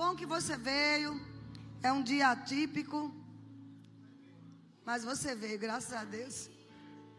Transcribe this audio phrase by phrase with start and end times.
[0.00, 1.10] bom que você veio.
[1.86, 2.98] É um dia atípico.
[4.88, 6.36] Mas você veio, graças a Deus.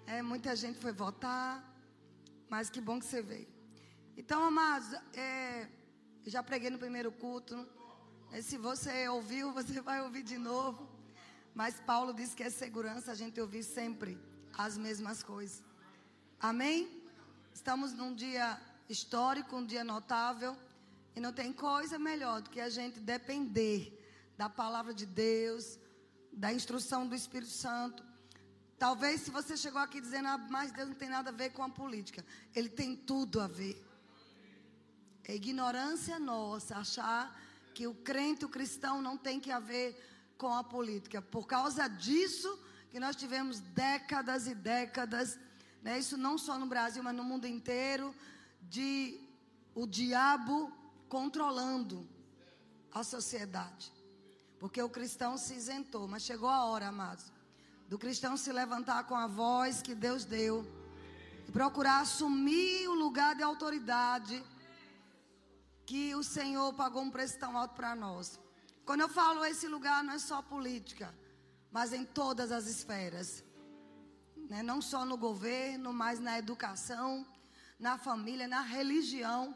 [0.07, 1.51] É, muita gente foi votar.
[2.49, 3.47] Mas que bom que você veio.
[4.17, 5.67] Então, amados, é,
[6.25, 7.55] já preguei no primeiro culto.
[8.31, 10.89] É, se você ouviu, você vai ouvir de novo.
[11.53, 14.17] Mas Paulo disse que é segurança a gente ouvir sempre
[14.65, 15.63] as mesmas coisas.
[16.39, 16.79] Amém?
[17.53, 20.57] Estamos num dia histórico, um dia notável.
[21.15, 23.97] E não tem coisa melhor do que a gente depender
[24.37, 25.77] da palavra de Deus,
[26.31, 28.03] da instrução do Espírito Santo.
[28.79, 31.63] Talvez se você chegou aqui dizendo, ah, mas Deus não tem nada a ver com
[31.63, 32.25] a política.
[32.55, 33.79] Ele tem tudo a ver.
[35.23, 37.39] É ignorância nossa achar
[37.73, 41.21] que o crente, o cristão, não tem que ver com a política.
[41.21, 45.37] Por causa disso que nós tivemos décadas e décadas,
[45.83, 48.13] né, isso não só no Brasil, mas no mundo inteiro,
[48.63, 49.19] de
[49.75, 50.80] o diabo
[51.11, 52.07] controlando
[52.93, 53.91] a sociedade.
[54.57, 57.25] Porque o cristão se isentou, mas chegou a hora, amados,
[57.89, 60.65] do cristão se levantar com a voz que Deus deu
[61.45, 64.41] e procurar assumir o lugar de autoridade
[65.85, 68.39] que o Senhor pagou um preço tão alto para nós.
[68.85, 71.13] Quando eu falo esse lugar, não é só política,
[71.69, 73.43] mas em todas as esferas.
[74.49, 74.63] Né?
[74.63, 77.25] Não só no governo, mas na educação,
[77.77, 79.53] na família, na religião.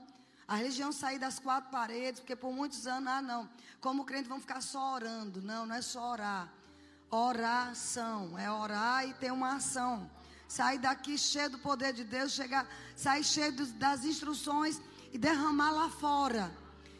[0.48, 3.50] A religião sair das quatro paredes, porque por muitos anos, ah, não,
[3.82, 5.42] como crente vamos ficar só orando.
[5.42, 6.54] Não, não é só orar.
[7.10, 10.10] Oração, é orar e ter uma ação.
[10.48, 14.80] Sair daqui cheio do poder de Deus, chegar, sair cheio das instruções
[15.12, 16.56] e derramar lá fora.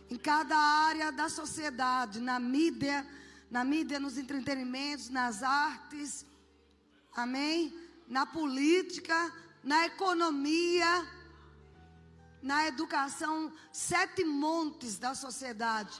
[0.10, 3.06] Em cada área da sociedade, na mídia,
[3.50, 6.26] na mídia, nos entretenimentos, nas artes,
[7.16, 7.78] amém?
[8.08, 9.32] Na política,
[9.64, 11.08] na economia,
[12.46, 16.00] na educação, sete montes da sociedade,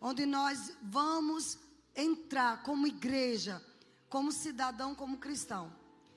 [0.00, 1.58] onde nós vamos
[1.94, 3.62] entrar como igreja,
[4.08, 5.70] como cidadão, como cristão.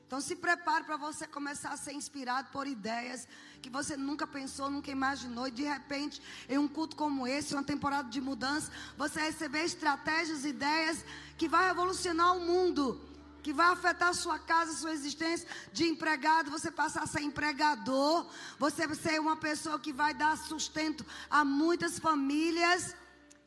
[0.08, 3.28] Então se prepare para você começar a ser inspirado por ideias
[3.62, 5.46] que você nunca pensou, nunca imaginou.
[5.50, 10.46] E de repente, em um culto como esse, uma temporada de mudança, você receber estratégias,
[10.46, 11.04] ideias
[11.38, 13.02] que vai revolucionar o mundo
[13.46, 18.28] que vai afetar sua casa, sua existência de empregado, você passar a ser empregador,
[18.64, 22.96] você ser uma pessoa que vai dar sustento a muitas famílias.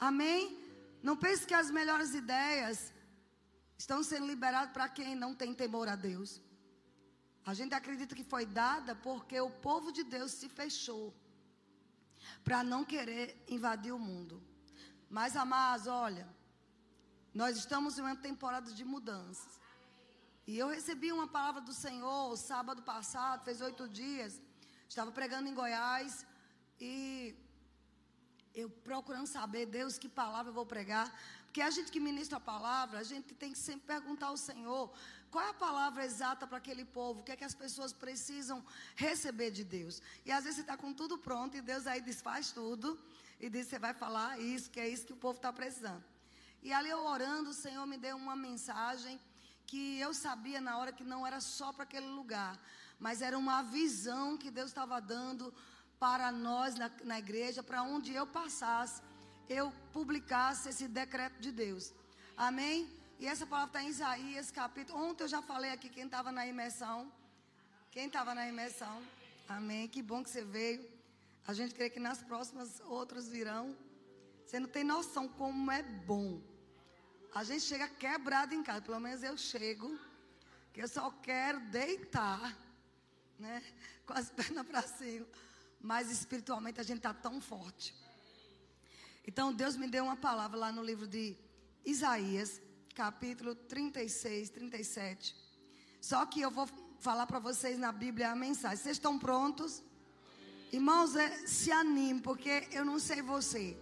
[0.09, 0.41] Amém?
[1.03, 2.93] Não pense que as melhores ideias
[3.77, 6.41] estão sendo liberadas para quem não tem temor a Deus.
[7.45, 11.13] A gente acredita que foi dada porque o povo de Deus se fechou
[12.45, 14.41] para não querer invadir o mundo.
[15.11, 16.29] Mas, amados, olha,
[17.35, 19.59] nós estamos em uma temporada de mudanças.
[20.51, 24.41] E eu recebi uma palavra do Senhor sábado passado, fez oito dias.
[24.89, 26.25] Estava pregando em Goiás
[26.81, 27.35] e
[28.55, 31.07] eu procurando saber, Deus, que palavra eu vou pregar.
[31.45, 34.91] Porque a gente que ministra a palavra, a gente tem que sempre perguntar ao Senhor
[35.31, 38.65] qual é a palavra exata para aquele povo, o que é que as pessoas precisam
[38.97, 40.01] receber de Deus.
[40.25, 42.99] E às vezes você está com tudo pronto e Deus aí desfaz tudo
[43.39, 46.03] e diz: você vai falar isso, que é isso que o povo está precisando.
[46.63, 49.21] E ali eu orando, o Senhor me deu uma mensagem
[49.69, 52.59] que eu sabia na hora que não era só para aquele lugar,
[52.99, 55.53] mas era uma visão que Deus estava dando
[56.01, 59.03] para nós na, na igreja, para onde eu passasse,
[59.47, 61.93] eu publicasse esse decreto de Deus.
[62.35, 62.89] Amém?
[63.19, 64.99] E essa palavra está em Isaías, capítulo.
[65.07, 67.13] Ontem eu já falei aqui quem estava na imersão.
[67.91, 69.03] Quem estava na imersão?
[69.49, 69.87] Amém.
[69.89, 70.89] Que bom que você veio.
[71.47, 73.77] A gente crê que nas próximas outros virão.
[74.47, 76.41] Você não tem noção como é bom
[77.39, 79.97] a gente chega quebrado em casa, pelo menos eu chego,
[80.73, 82.59] que eu só quero deitar,
[83.39, 83.63] né?
[84.05, 85.25] Com as pernas para cima.
[85.81, 87.95] Mas espiritualmente a gente está tão forte.
[89.25, 91.37] Então Deus me deu uma palavra lá no livro de
[91.85, 92.61] Isaías,
[92.93, 95.37] capítulo 36, 37.
[96.01, 98.79] Só que eu vou falar para vocês na Bíblia a mensagem.
[98.79, 99.81] Vocês estão prontos?
[100.73, 103.79] Irmãos, é, se anime, porque eu não sei você.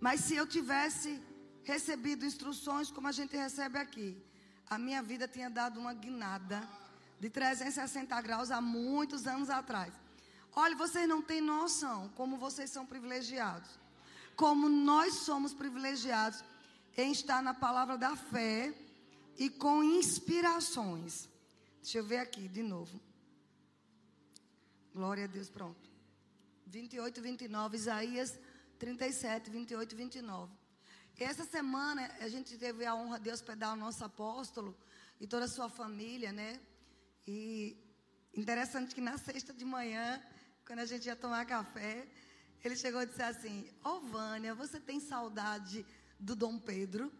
[0.00, 1.22] Mas se eu tivesse
[1.68, 4.16] recebido instruções como a gente recebe aqui,
[4.74, 6.66] a minha vida tinha dado uma guinada
[7.20, 9.92] de 360 graus há muitos anos atrás.
[10.56, 13.68] Olha, vocês não têm noção como vocês são privilegiados.
[14.34, 16.42] Como nós somos privilegiados
[16.96, 18.72] em estar na palavra da fé
[19.36, 21.28] e com inspirações.
[21.82, 22.98] Deixa eu ver aqui de novo.
[24.94, 25.86] Glória a Deus, pronto.
[26.66, 28.38] 28, 29, Isaías
[28.78, 30.57] 37, 28 e 29.
[31.18, 34.76] Essa semana a gente teve a honra de hospedar o nosso apóstolo
[35.20, 36.60] e toda a sua família, né?
[37.26, 37.76] E
[38.32, 40.22] interessante que na sexta de manhã,
[40.64, 42.06] quando a gente ia tomar café,
[42.62, 45.84] Ele chegou e disse assim: Ô oh, Vânia, você tem saudade
[46.20, 47.12] do Dom Pedro?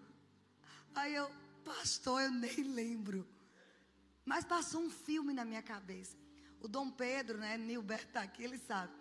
[0.95, 1.29] Aí eu,
[1.65, 3.27] pastor, eu nem lembro.
[4.25, 6.17] Mas passou um filme na minha cabeça.
[6.61, 7.59] O Dom Pedro, né?
[7.59, 8.93] Nilberto está aqui, ele sabe.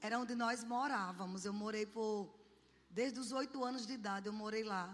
[0.00, 1.44] Era onde nós morávamos.
[1.44, 2.32] Eu morei por.
[2.98, 4.84] Desde os oito anos de idade, eu morei lá.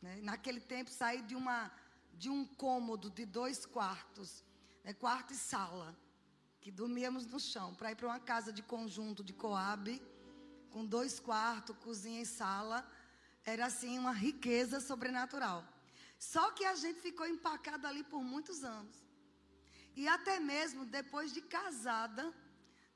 [0.00, 0.12] Né?
[0.28, 1.58] Naquele tempo, saí de, uma,
[2.22, 4.44] de um cômodo de dois quartos,
[4.84, 4.92] né?
[4.92, 5.88] quarto e sala
[6.60, 10.00] que dormíamos no chão, para ir para uma casa de conjunto de Coab,
[10.70, 12.78] com dois quartos, cozinha e sala.
[13.44, 15.66] Era assim uma riqueza sobrenatural.
[16.16, 18.96] Só que a gente ficou empacado ali por muitos anos.
[19.96, 22.32] E até mesmo depois de casada,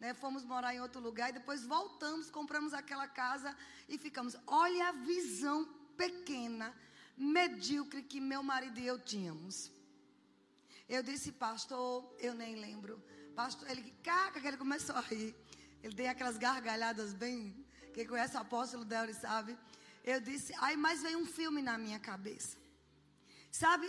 [0.00, 3.56] né, fomos morar em outro lugar e depois voltamos, compramos aquela casa
[3.88, 4.36] e ficamos.
[4.46, 5.64] Olha a visão
[5.96, 6.74] pequena,
[7.16, 9.72] medíocre que meu marido e eu tínhamos.
[10.88, 13.02] Eu disse, pastor, eu nem lembro
[13.38, 15.32] pastor, ele caca, que ele começou a rir.
[15.80, 17.40] Ele tem aquelas gargalhadas bem.
[17.94, 19.56] Quem conhece o apóstolo Deus sabe.
[20.12, 22.56] Eu disse, aí mais veio um filme na minha cabeça.
[23.52, 23.86] Sabe,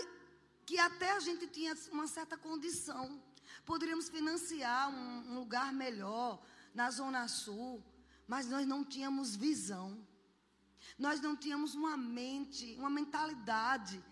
[0.67, 3.19] que até a gente tinha uma certa condição.
[3.65, 6.41] Poderíamos financiar um, um lugar melhor
[6.73, 7.83] na Zona Sul.
[8.27, 9.87] Mas nós não tínhamos visão.
[10.97, 14.03] Nós não tínhamos uma mente, uma mentalidade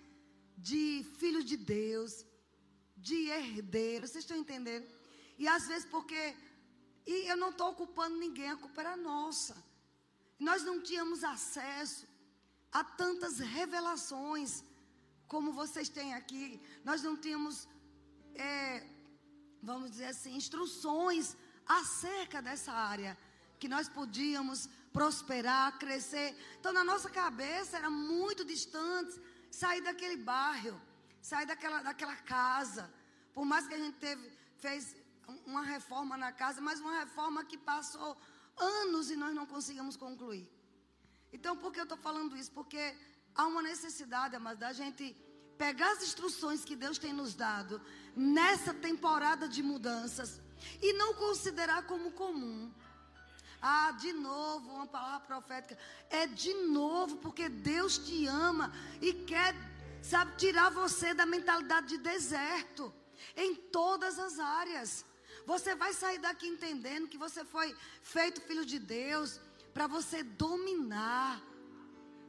[0.58, 2.26] de filho de Deus,
[2.96, 4.08] de herdeiro.
[4.08, 4.88] Vocês estão entendendo?
[5.38, 6.36] E às vezes porque.
[7.06, 9.56] E eu não estou ocupando ninguém, a culpa era nossa.
[10.40, 12.06] Nós não tínhamos acesso
[12.72, 14.64] a tantas revelações
[15.28, 16.62] como vocês têm aqui.
[16.84, 17.68] Nós não tínhamos,
[18.36, 18.86] é,
[19.62, 23.18] vamos dizer assim, instruções acerca dessa área
[23.60, 26.36] que nós podíamos prosperar, crescer.
[26.60, 29.20] Então, na nossa cabeça era muito distante
[29.52, 30.80] sair daquele bairro,
[31.22, 32.92] sair daquela, daquela casa.
[33.34, 34.96] Por mais que a gente teve, fez
[35.46, 38.18] uma reforma na casa, mas uma reforma que passou
[38.58, 40.50] anos e nós não conseguimos concluir.
[41.32, 42.52] Então, por que eu estou falando isso?
[42.52, 42.96] Porque
[43.36, 45.16] há uma necessidade, mas da gente
[45.58, 47.82] pegar as instruções que Deus tem nos dado
[48.16, 50.40] nessa temporada de mudanças
[50.82, 52.72] e não considerar como comum.
[53.62, 55.78] Ah, de novo, uma palavra profética.
[56.10, 58.72] É de novo, porque Deus te ama
[59.02, 59.56] e quer,
[60.02, 62.94] sabe, tirar você da mentalidade de deserto
[63.36, 65.06] em todas as áreas.
[65.46, 69.40] Você vai sair daqui entendendo que você foi feito filho de Deus
[69.74, 71.42] para você dominar.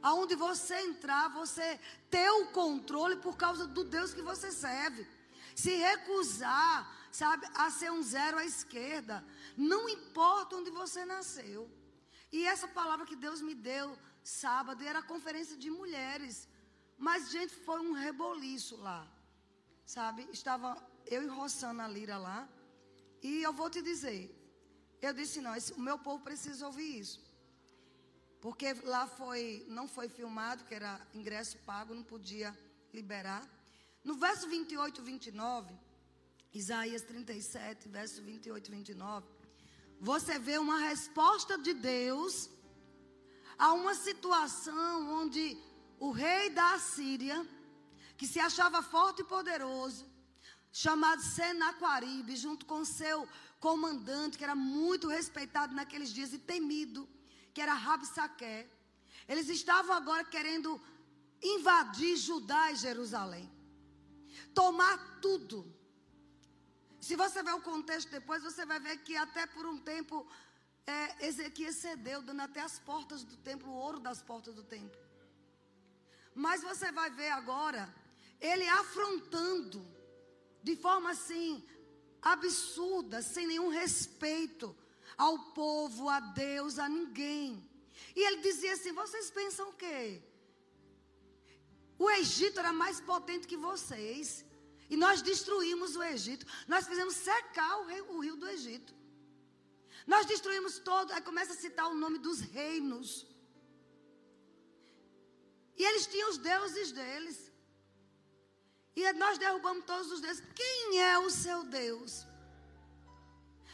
[0.01, 1.79] Aonde você entrar, você
[2.09, 5.07] ter o controle por causa do Deus que você serve.
[5.55, 9.25] Se recusar, sabe, a ser um zero à esquerda,
[9.57, 11.69] não importa onde você nasceu.
[12.31, 16.47] E essa palavra que Deus me deu sábado era a conferência de mulheres.
[16.97, 19.07] Mas, gente, foi um reboliço lá.
[19.85, 20.27] Sabe?
[20.31, 22.47] Estava eu e Rossana Lira lá.
[23.21, 24.33] E eu vou te dizer,
[25.01, 27.28] eu disse não, esse, o meu povo precisa ouvir isso.
[28.41, 32.57] Porque lá foi, não foi filmado, que era ingresso pago, não podia
[32.93, 33.47] liberar.
[34.03, 35.73] No verso 28 e 29,
[36.53, 39.27] Isaías 37, verso 28 e 29,
[39.99, 42.49] você vê uma resposta de Deus
[43.57, 45.57] a uma situação onde
[45.99, 47.45] o rei da Assíria,
[48.17, 50.05] que se achava forte e poderoso,
[50.71, 53.27] chamado Senaquaribe, junto com seu
[53.59, 57.07] comandante, que era muito respeitado naqueles dias e temido,
[57.53, 58.67] que era Rabsaque.
[59.27, 60.81] Eles estavam agora querendo
[61.41, 63.49] invadir Judá e Jerusalém.
[64.53, 65.57] Tomar tudo.
[66.99, 70.27] Se você ver o contexto depois, você vai ver que até por um tempo
[70.85, 74.99] é, Ezequias cedeu, dando até as portas do templo, o ouro das portas do templo.
[76.33, 77.93] Mas você vai ver agora
[78.39, 79.85] ele afrontando
[80.63, 81.63] de forma assim
[82.21, 84.75] absurda, sem nenhum respeito
[85.25, 87.47] ao povo, a Deus, a ninguém.
[88.15, 90.01] E ele dizia assim: vocês pensam o quê?
[92.05, 94.27] O Egito era mais potente que vocês.
[94.93, 96.45] E nós destruímos o Egito.
[96.73, 98.93] Nós fizemos secar o, rei, o rio do Egito.
[100.13, 101.11] Nós destruímos todo.
[101.11, 103.09] Aí começa a citar o nome dos reinos.
[105.77, 107.37] E eles tinham os deuses deles.
[108.95, 110.43] E nós derrubamos todos os deuses.
[110.55, 112.25] Quem é o seu Deus?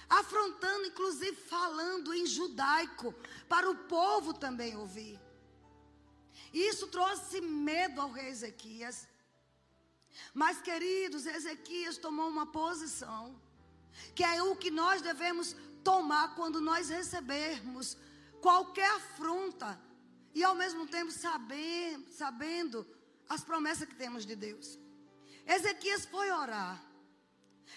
[0.09, 3.13] Afrontando, inclusive falando em judaico,
[3.49, 5.19] para o povo também ouvir.
[6.53, 9.07] Isso trouxe medo ao rei Ezequias.
[10.33, 13.39] Mas, queridos, Ezequias tomou uma posição,
[14.13, 17.97] que é o que nós devemos tomar quando nós recebermos
[18.41, 19.79] qualquer afronta,
[20.33, 22.85] e ao mesmo tempo saber, sabendo
[23.27, 24.77] as promessas que temos de Deus.
[25.47, 26.84] Ezequias foi orar.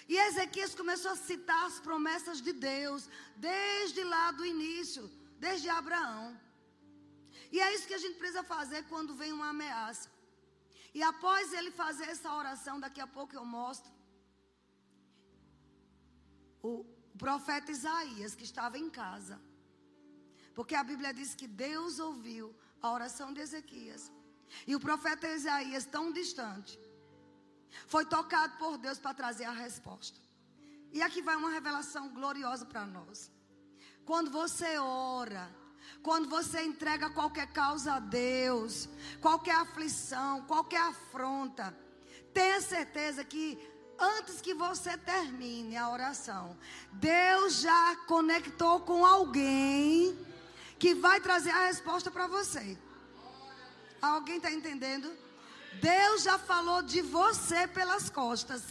[0.09, 5.04] E Ezequias começou a citar as promessas de Deus, desde lá do início,
[5.38, 6.38] desde Abraão.
[7.50, 10.09] E é isso que a gente precisa fazer quando vem uma ameaça.
[10.95, 13.90] E após ele fazer essa oração, daqui a pouco eu mostro.
[16.62, 16.85] O
[17.16, 19.40] profeta Isaías, que estava em casa.
[20.54, 24.11] Porque a Bíblia diz que Deus ouviu a oração de Ezequias.
[24.66, 26.78] E o profeta Isaías, tão distante,
[27.87, 30.19] foi tocado por Deus para trazer a resposta.
[30.93, 33.31] E aqui vai uma revelação gloriosa para nós.
[34.05, 35.51] Quando você ora,
[36.03, 38.89] quando você entrega qualquer causa a Deus,
[39.21, 41.77] qualquer aflição, qualquer afronta,
[42.33, 43.59] tenha certeza que
[43.99, 46.57] antes que você termine a oração,
[46.93, 50.17] Deus já conectou com alguém
[50.79, 52.79] que vai trazer a resposta para você.
[54.01, 55.13] Alguém está entendendo?
[55.80, 58.62] Deus já falou de você pelas costas.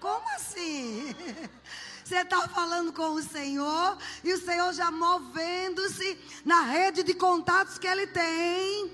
[0.00, 1.14] Como assim?
[2.04, 7.78] Você está falando com o Senhor e o Senhor já movendo-se na rede de contatos
[7.78, 8.92] que Ele tem.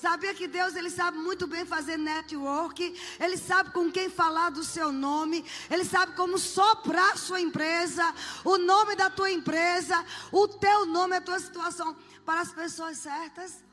[0.00, 4.62] Sabia que Deus ele sabe muito bem fazer network, ele sabe com quem falar do
[4.62, 8.14] seu nome, ele sabe como soprar sua empresa,
[8.44, 13.63] o nome da tua empresa, o teu nome, a tua situação para as pessoas certas.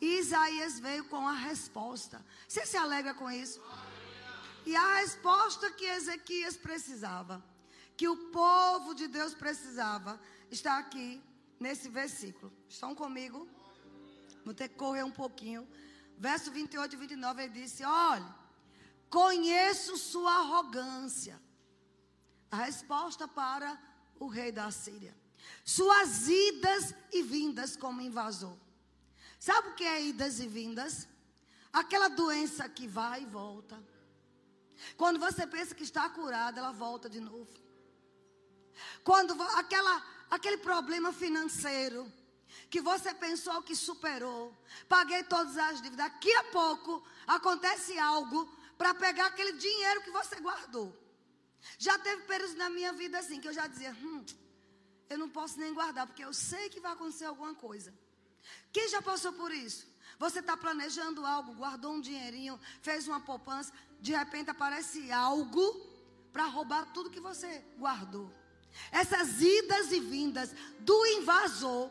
[0.00, 2.24] Isaías veio com a resposta.
[2.46, 3.60] Você se alegra com isso?
[4.64, 7.42] E a resposta que Ezequias precisava,
[7.96, 11.22] que o povo de Deus precisava, está aqui
[11.58, 12.52] nesse versículo.
[12.68, 13.48] Estão comigo?
[14.44, 15.66] Vou ter que correr um pouquinho.
[16.16, 18.34] Verso 28 e 29 ele disse: Olha,
[19.10, 21.40] conheço sua arrogância.
[22.50, 23.78] A resposta para
[24.18, 25.16] o rei da Síria.
[25.64, 28.56] Suas idas e vindas como invasor.
[29.38, 31.08] Sabe o que é idas e vindas?
[31.72, 33.78] Aquela doença que vai e volta
[34.96, 37.48] quando você pensa que está curada, ela volta de novo.
[39.02, 42.10] Quando aquela, aquele problema financeiro
[42.70, 44.56] que você pensou que superou,
[44.88, 50.36] paguei todas as dívidas, daqui a pouco acontece algo para pegar aquele dinheiro que você
[50.40, 50.96] guardou.
[51.78, 54.24] Já teve períodos na minha vida assim que eu já dizia, hum,
[55.10, 57.92] eu não posso nem guardar porque eu sei que vai acontecer alguma coisa.
[58.72, 59.86] Quem já passou por isso?
[60.18, 65.80] Você está planejando algo, guardou um dinheirinho, fez uma poupança, de repente aparece algo
[66.32, 68.32] para roubar tudo que você guardou.
[68.90, 71.90] Essas idas e vindas do invasor,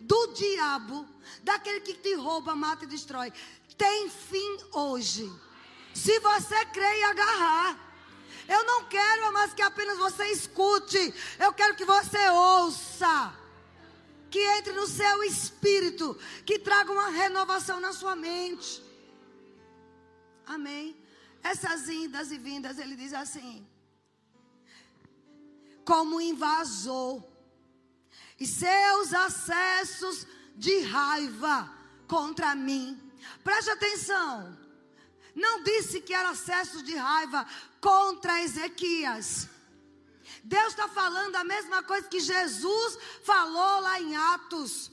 [0.00, 1.06] do diabo,
[1.42, 3.32] daquele que te rouba, mata e destrói,
[3.76, 5.30] tem fim hoje.
[5.94, 7.84] Se você crê e agarrar.
[8.46, 11.14] Eu não quero mais que apenas você escute.
[11.38, 13.32] Eu quero que você ouça.
[14.34, 16.06] Que entre no seu espírito.
[16.44, 18.82] Que traga uma renovação na sua mente.
[20.44, 20.96] Amém.
[21.40, 23.64] Essas indas e vindas, ele diz assim:
[25.84, 27.22] como invasor,
[28.40, 30.26] e seus acessos
[30.56, 31.72] de raiva
[32.08, 33.00] contra mim.
[33.44, 34.58] Preste atenção.
[35.32, 37.46] Não disse que era acessos de raiva
[37.80, 39.48] contra Ezequias.
[40.44, 44.90] Deus está falando a mesma coisa que Jesus falou lá em Atos.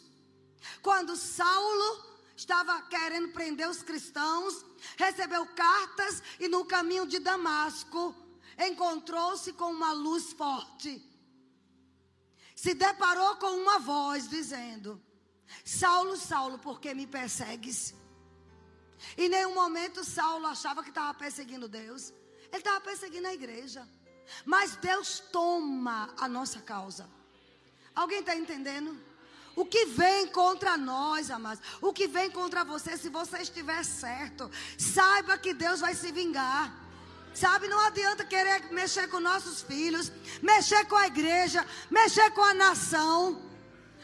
[0.82, 2.06] Quando Saulo
[2.36, 4.66] estava querendo prender os cristãos,
[4.98, 8.16] recebeu cartas e no caminho de Damasco
[8.58, 11.04] encontrou-se com uma luz forte.
[12.56, 15.04] Se deparou com uma voz dizendo:
[15.66, 17.94] Saulo, Saulo, por que me persegues?
[19.18, 22.14] Em nenhum momento Saulo achava que estava perseguindo Deus.
[22.52, 23.86] Ele estava perseguindo a igreja.
[24.46, 27.10] Mas Deus toma a nossa causa.
[27.96, 28.98] Alguém está entendendo?
[29.56, 34.50] O que vem contra nós, amados, o que vem contra você, se você estiver certo,
[34.78, 36.74] saiba que Deus vai se vingar.
[37.34, 40.12] Sabe, não adianta querer mexer com nossos filhos,
[40.42, 43.42] mexer com a igreja, mexer com a nação.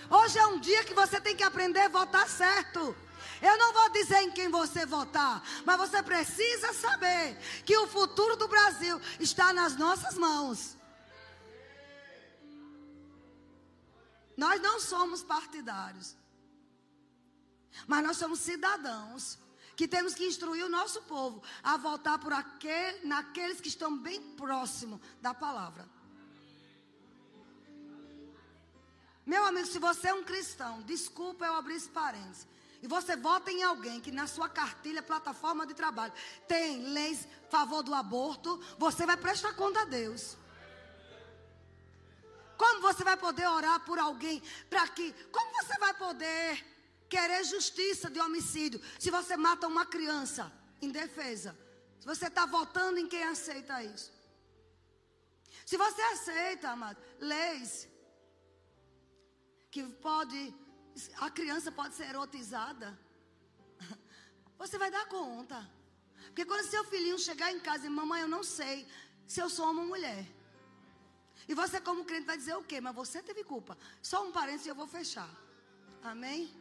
[0.10, 2.96] Hoje é um dia que você tem que aprender a votar certo.
[3.42, 8.36] Eu não vou dizer em quem você votar, mas você precisa saber que o futuro
[8.36, 10.76] do Brasil está nas nossas mãos.
[14.36, 16.16] Nós não somos partidários.
[17.86, 19.38] Mas nós somos cidadãos
[19.76, 24.20] que temos que instruir o nosso povo a voltar por aquele, naqueles que estão bem
[24.36, 25.88] próximo da palavra.
[29.24, 32.48] Meu amigo, se você é um cristão, desculpa eu abrir esse parênteses.
[32.82, 36.14] E você vota em alguém que na sua cartilha, plataforma de trabalho,
[36.48, 40.38] tem leis a favor do aborto, você vai prestar conta a Deus.
[42.58, 45.14] Como você vai poder orar por alguém para que?
[45.32, 46.66] Como você vai poder
[47.08, 51.58] querer justiça de homicídio se você mata uma criança indefesa?
[52.00, 54.12] Se você está votando em quem aceita isso.
[55.66, 57.88] Se você aceita, amado, leis
[59.70, 60.54] que pode,
[61.18, 62.98] a criança pode ser erotizada,
[64.58, 65.70] você vai dar conta.
[66.28, 68.88] Porque quando seu filhinho chegar em casa e mamãe, eu não sei
[69.26, 70.26] se eu sou uma mulher.
[71.48, 72.82] E você, como crente, vai dizer o quê?
[72.82, 73.78] Mas você teve culpa.
[74.02, 75.30] Só um parênteses e eu vou fechar.
[76.04, 76.54] Amém?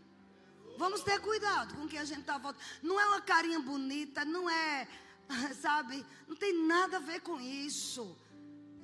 [0.78, 2.62] Vamos ter cuidado com o que a gente está voltando.
[2.83, 4.87] Não é uma carinha bonita, não é,
[5.61, 6.05] sabe?
[6.28, 8.16] Não tem nada a ver com isso.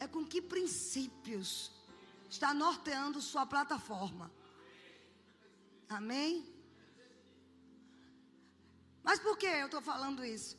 [0.00, 1.70] É com que princípios
[2.28, 4.30] está norteando sua plataforma.
[5.92, 6.52] Amém?
[9.02, 10.56] Mas por que eu estou falando isso?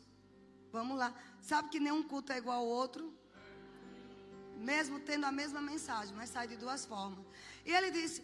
[0.72, 1.14] Vamos lá.
[1.42, 3.14] Sabe que nenhum culto é igual ao outro?
[4.58, 7.26] Mesmo tendo a mesma mensagem, mas sai de duas formas.
[7.66, 8.24] E ele disse: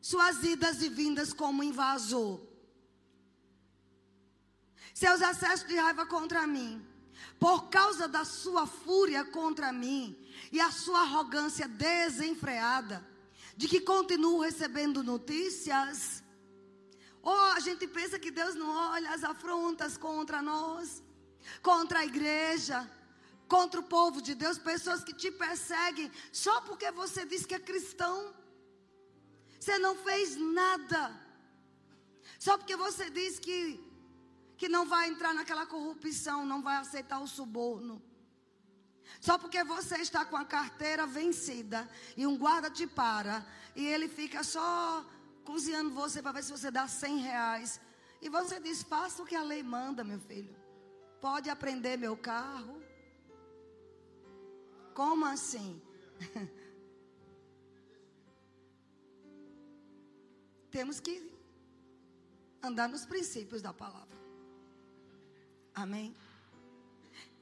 [0.00, 2.40] Suas idas e vindas como invasor.
[4.94, 6.84] Seus acessos de raiva contra mim.
[7.38, 10.16] Por causa da sua fúria contra mim
[10.50, 13.06] e a sua arrogância desenfreada,
[13.56, 16.22] de que continuo recebendo notícias
[17.28, 21.02] ou oh, a gente pensa que Deus não olha as afrontas contra nós,
[21.60, 22.78] contra a igreja,
[23.54, 27.58] contra o povo de Deus, pessoas que te perseguem só porque você diz que é
[27.70, 28.34] cristão.
[29.60, 31.02] Você não fez nada.
[32.38, 33.58] Só porque você diz que
[34.56, 38.02] que não vai entrar naquela corrupção, não vai aceitar o suborno.
[39.20, 44.08] Só porque você está com a carteira vencida e um guarda te para e ele
[44.08, 45.04] fica só
[45.48, 47.80] cozinhando você para ver se você dá 100 reais.
[48.20, 50.54] E você diz: faça o que a lei manda, meu filho.
[51.26, 52.74] Pode aprender meu carro.
[54.94, 55.70] Como assim?
[60.76, 61.14] Temos que
[62.62, 64.18] andar nos princípios da palavra.
[65.74, 66.14] Amém?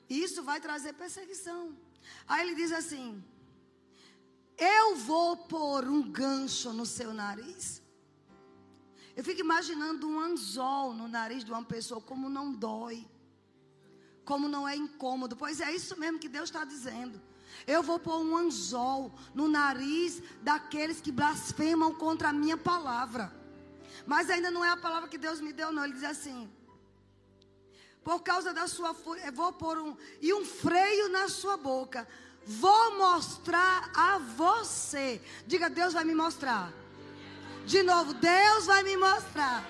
[0.09, 1.77] Isso vai trazer perseguição.
[2.29, 3.25] Aí ele diz assim:
[4.57, 7.85] Eu vou pôr um gancho no seu nariz.
[9.17, 13.09] Eu fico imaginando um anzol no nariz de uma pessoa, como não dói,
[14.27, 15.35] como não é incômodo.
[15.35, 17.19] Pois é isso mesmo que Deus está dizendo.
[17.67, 23.33] Eu vou pôr um anzol no nariz daqueles que blasfemam contra a minha palavra.
[24.05, 25.85] Mas ainda não é a palavra que Deus me deu, não.
[25.85, 26.53] Ele diz assim:
[28.05, 32.07] Por causa da sua fúria, vou pôr um e um freio na sua boca.
[32.45, 35.23] Vou mostrar a você.
[35.47, 36.71] Diga, Deus vai me mostrar
[37.67, 39.65] de novo, Deus vai me mostrar.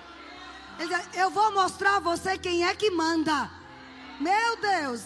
[1.13, 3.49] Eu vou mostrar a você quem é que manda.
[4.19, 5.01] Meu Deus.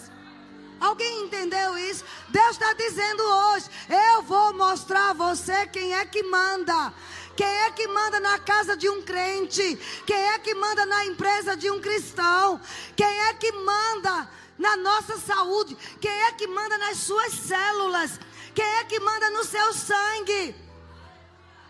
[0.78, 2.04] Alguém entendeu isso?
[2.28, 6.92] Deus está dizendo hoje: Eu vou mostrar a você quem é que manda.
[7.34, 9.78] Quem é que manda na casa de um crente?
[10.06, 12.60] Quem é que manda na empresa de um cristão?
[12.94, 14.28] Quem é que manda
[14.58, 15.76] na nossa saúde?
[15.98, 18.20] Quem é que manda nas suas células?
[18.54, 20.54] Quem é que manda no seu sangue?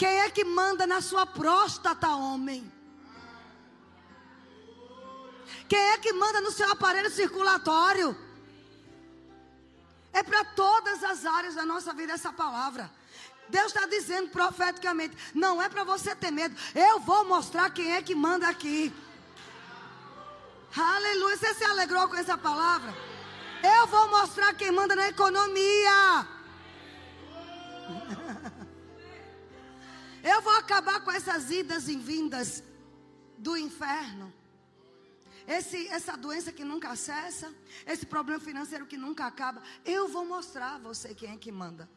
[0.02, 2.60] Quem é que manda na sua próstata, homem?
[5.68, 8.08] Quem é que manda no seu aparelho circulatório?
[10.12, 12.90] É para todas as áreas da nossa vida essa palavra.
[13.48, 16.56] Deus está dizendo profeticamente: não é para você ter medo.
[16.74, 18.92] Eu vou mostrar quem é que manda aqui.
[20.76, 21.36] Aleluia.
[21.36, 22.92] Você se alegrou com essa palavra?
[23.62, 26.26] Eu vou mostrar quem manda na economia.
[30.22, 32.62] Eu vou acabar com essas idas e vindas
[33.36, 34.32] do inferno.
[35.46, 37.52] Esse, essa doença que nunca cessa,
[37.86, 41.90] esse problema financeiro que nunca acaba, eu vou mostrar a você quem é que manda.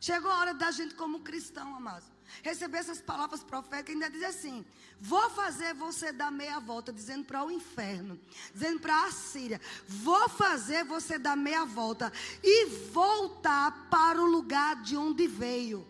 [0.00, 2.06] Chegou a hora da gente, como cristão, amado,
[2.42, 4.64] receber essas palavras proféticas e ainda dizer assim:
[4.98, 8.18] vou fazer você dar meia volta, dizendo para o inferno,
[8.54, 12.10] dizendo para a Síria, vou fazer você dar meia volta
[12.42, 15.86] e voltar para o lugar de onde veio.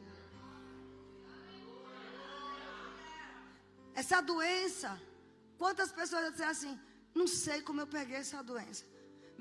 [4.01, 4.91] Essa doença.
[5.63, 6.81] Quantas pessoas dizem assim:
[7.15, 8.85] não sei como eu peguei essa doença.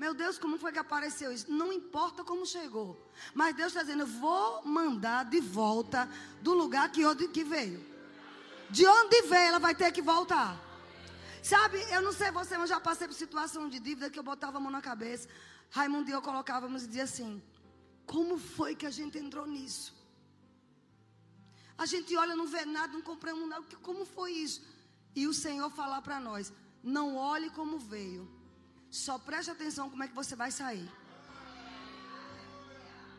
[0.02, 1.46] Meu Deus, como foi que apareceu isso?
[1.60, 2.90] Não importa como chegou.
[3.34, 6.08] Mas Deus está dizendo: vou mandar de volta
[6.42, 7.80] do lugar que, que veio.
[8.70, 10.50] De onde veio, ela vai ter que voltar.
[11.42, 14.58] Sabe, eu não sei você, mas já passei por situação de dívida que eu botava
[14.58, 15.26] a mão na cabeça.
[15.70, 17.42] Raimundo e eu colocávamos e dizia assim:
[18.04, 19.99] Como foi que a gente entrou nisso?
[21.82, 23.64] A gente olha, não vê nada, não compramos nada.
[23.82, 24.60] Como foi isso?
[25.16, 26.52] E o Senhor falar para nós:
[26.84, 28.30] não olhe como veio.
[28.90, 30.86] Só preste atenção como é que você vai sair.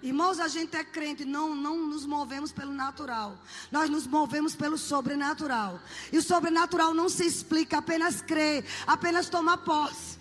[0.03, 3.35] Irmãos, a gente é crente, não, não nos movemos pelo natural.
[3.71, 5.79] Nós nos movemos pelo sobrenatural.
[6.11, 10.19] E o sobrenatural não se explica, apenas crer, apenas tomar posse.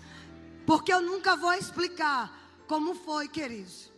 [0.65, 2.35] Porque eu nunca vou explicar
[2.67, 3.91] como foi, queridos,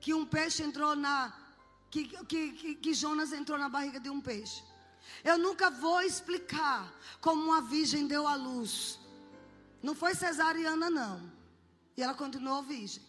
[0.00, 1.43] que um peixe entrou na.
[1.94, 4.64] Que, que, que, que Jonas entrou na barriga de um peixe.
[5.22, 8.98] Eu nunca vou explicar como uma virgem deu à luz.
[9.80, 11.32] Não foi cesariana, não.
[11.96, 13.00] E ela continuou virgem.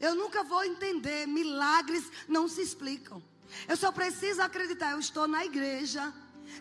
[0.00, 1.26] Eu nunca vou entender.
[1.26, 3.22] Milagres não se explicam.
[3.68, 4.92] Eu só preciso acreditar.
[4.92, 6.14] Eu estou na igreja.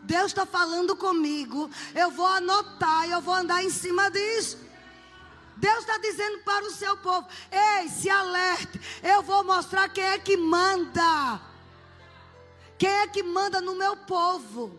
[0.04, 1.72] Deus está falando comigo.
[1.96, 3.10] Eu vou anotar.
[3.10, 4.58] Eu vou andar em cima disso.
[5.64, 8.78] Deus está dizendo para o seu povo: Ei, se alerte.
[9.02, 11.42] Eu vou mostrar quem é que manda.
[12.78, 14.78] Quem é que manda no meu povo.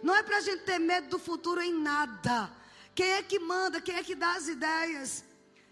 [0.00, 2.52] Não é para a gente ter medo do futuro em nada.
[2.94, 3.80] Quem é que manda?
[3.80, 5.24] Quem é que dá as ideias?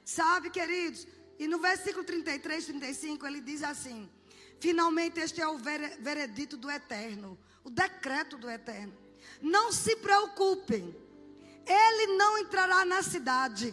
[0.05, 1.07] Sabe, queridos?
[1.39, 4.11] E no versículo 33, 35, ele diz assim:
[4.59, 8.93] Finalmente, este é o veredito do eterno, o decreto do eterno.
[9.41, 10.93] Não se preocupem,
[11.65, 13.73] ele não entrará na cidade,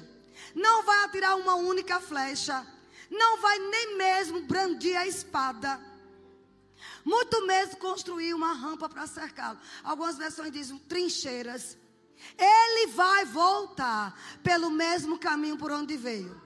[0.56, 2.66] não vai atirar uma única flecha,
[3.10, 5.80] não vai nem mesmo brandir a espada,
[7.04, 9.58] muito menos construir uma rampa para cercá-lo.
[9.84, 11.78] Algumas versões dizem trincheiras.
[12.38, 16.42] Ele vai voltar pelo mesmo caminho por onde veio.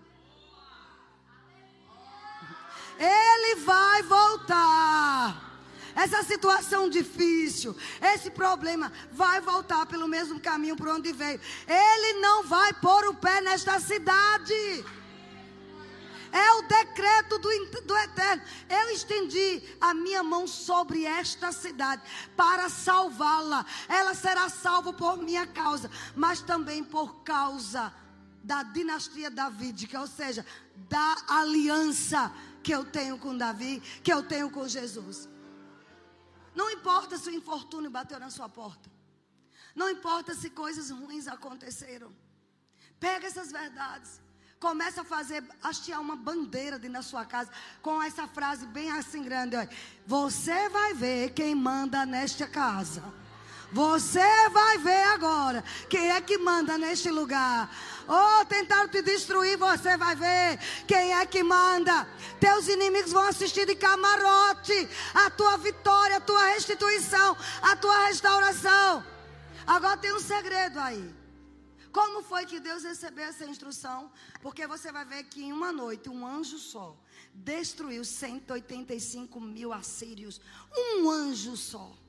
[2.99, 5.50] Ele vai voltar.
[5.95, 11.39] Essa situação difícil, esse problema vai voltar pelo mesmo caminho por onde veio.
[11.67, 14.85] Ele não vai pôr o pé nesta cidade.
[16.31, 17.49] É o decreto do,
[17.81, 18.41] do Eterno.
[18.69, 22.01] Eu estendi a minha mão sobre esta cidade
[22.37, 23.65] para salvá-la.
[23.89, 27.93] Ela será salva por minha causa, mas também por causa
[28.43, 30.45] da dinastia davídica, ou seja,
[30.89, 32.31] da aliança
[32.63, 35.27] que eu tenho com Davi, que eu tenho com Jesus.
[36.55, 38.89] Não importa se o infortúnio bateu na sua porta.
[39.75, 42.13] Não importa se coisas ruins aconteceram.
[42.99, 44.19] Pega essas verdades.
[44.59, 47.49] Começa a fazer, hastear uma bandeira dentro da sua casa
[47.81, 49.55] com essa frase bem assim grande.
[49.55, 49.69] Olha.
[50.05, 53.01] Você vai ver quem manda nesta casa.
[53.71, 57.69] Você vai ver agora quem é que manda neste lugar.
[58.07, 62.07] Oh, tentaram te destruir, você vai ver quem é que manda.
[62.39, 69.03] Teus inimigos vão assistir de camarote a tua vitória, a tua restituição, a tua restauração.
[69.65, 71.21] Agora tem um segredo aí.
[71.91, 74.11] Como foi que Deus recebeu essa instrução?
[74.41, 76.95] Porque você vai ver que em uma noite, um anjo só
[77.33, 80.39] destruiu 185 mil assírios.
[80.73, 82.00] Um anjo só.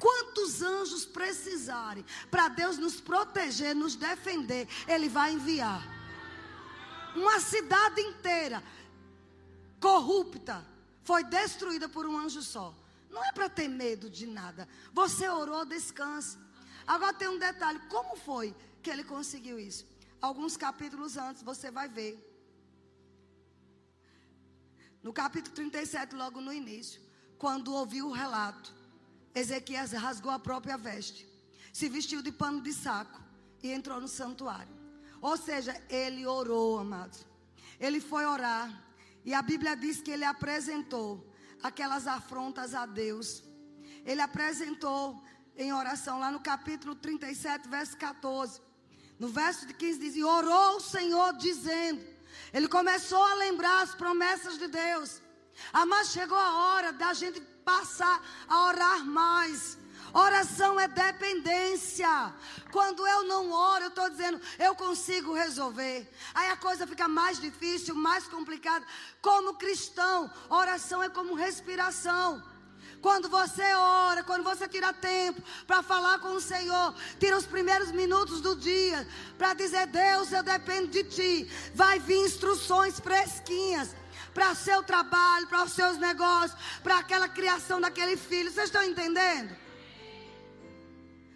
[0.00, 5.82] Quantos anjos precisarem para Deus nos proteger, nos defender, Ele vai enviar.
[7.14, 8.62] Uma cidade inteira
[9.80, 10.64] corrupta
[11.02, 12.74] foi destruída por um anjo só.
[13.10, 14.68] Não é para ter medo de nada.
[14.92, 16.38] Você orou, descansa.
[16.86, 19.86] Agora tem um detalhe: como foi que ele conseguiu isso?
[20.20, 22.24] Alguns capítulos antes, você vai ver.
[25.02, 27.00] No capítulo 37, logo no início,
[27.38, 28.77] quando ouviu o relato
[29.34, 31.28] Ezequias rasgou a própria veste,
[31.72, 33.20] se vestiu de pano de saco
[33.62, 34.76] e entrou no santuário.
[35.20, 37.26] Ou seja, ele orou, amados.
[37.78, 38.84] Ele foi orar.
[39.24, 43.42] E a Bíblia diz que ele apresentou aquelas afrontas a Deus.
[44.04, 45.22] Ele apresentou
[45.56, 48.60] em oração, lá no capítulo 37, verso 14.
[49.18, 52.04] No verso de 15 diz: e orou o Senhor dizendo.
[52.52, 55.20] Ele começou a lembrar as promessas de Deus.
[55.72, 59.76] Ah, mas chegou a hora da gente passar a orar mais.
[60.14, 62.32] Oração é dependência.
[62.72, 66.10] Quando eu não oro, eu estou dizendo, eu consigo resolver.
[66.34, 68.86] Aí a coisa fica mais difícil, mais complicada.
[69.20, 72.42] Como cristão, oração é como respiração.
[73.02, 77.92] Quando você ora, quando você tira tempo para falar com o Senhor, tira os primeiros
[77.92, 81.50] minutos do dia para dizer: Deus, eu dependo de ti.
[81.74, 83.94] Vai vir instruções fresquinhas
[84.38, 88.52] para o seu trabalho, para os seus negócios, para aquela criação daquele filho.
[88.52, 89.52] Vocês estão entendendo?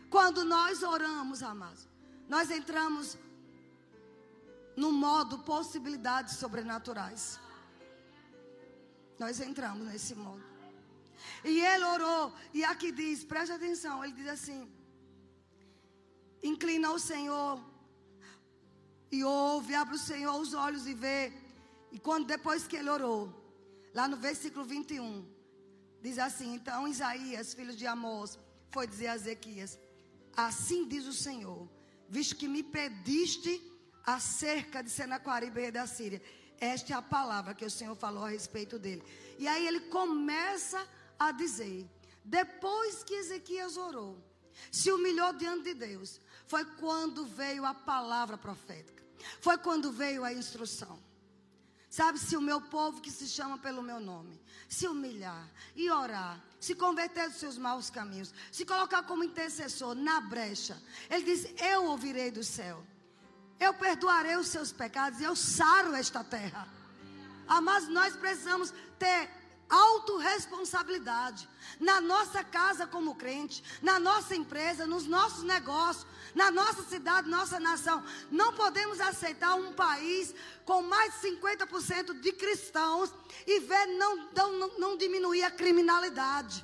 [0.09, 1.89] Quando nós oramos, amados,
[2.29, 3.19] nós entramos
[4.77, 7.41] no modo possibilidades sobrenaturais.
[9.19, 10.45] Nós entramos nesse modo.
[11.45, 14.61] E ele orou, e aqui diz, preste atenção, ele diz assim:
[16.41, 17.61] inclina ao Senhor
[19.11, 21.42] e ouve, abre o Senhor os olhos e vê.
[21.93, 23.21] E quando depois que ele orou,
[23.95, 25.29] lá no versículo 21,
[26.01, 28.39] diz assim: Então Isaías, filho de Amós,
[28.71, 29.79] foi dizer a Ezequias:
[30.35, 31.69] Assim diz o Senhor,
[32.09, 33.63] visto que me pediste
[34.05, 36.23] acerca de Senaquaribe, da Síria.
[36.59, 39.03] Esta é a palavra que o Senhor falou a respeito dele.
[39.39, 41.87] E aí ele começa a dizer:
[42.25, 44.17] depois que Ezequias orou,
[44.71, 49.03] se humilhou diante de Deus, foi quando veio a palavra profética.
[49.41, 50.99] Foi quando veio a instrução.
[51.93, 56.43] Sabe, se o meu povo que se chama pelo meu nome se humilhar e orar,
[56.59, 61.85] se converter dos seus maus caminhos, se colocar como intercessor na brecha, ele diz: Eu
[61.85, 62.83] ouvirei do céu,
[63.61, 66.67] eu perdoarei os seus pecados e eu saro esta terra.
[67.47, 69.29] Ah, mas nós precisamos ter
[69.73, 71.49] autorresponsabilidade
[71.81, 77.59] na nossa casa como crente, na nossa empresa, nos nossos negócios, na nossa cidade, nossa
[77.59, 78.05] nação.
[78.31, 80.35] Não podemos aceitar um país
[80.67, 83.13] com mais de 50% de cristãos
[83.47, 86.63] e ver não, não, não diminuir a criminalidade.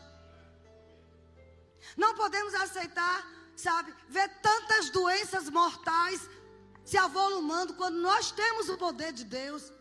[1.96, 6.28] Não podemos aceitar, sabe, ver tantas doenças mortais
[6.84, 9.72] se avolumando quando nós temos o poder de Deus.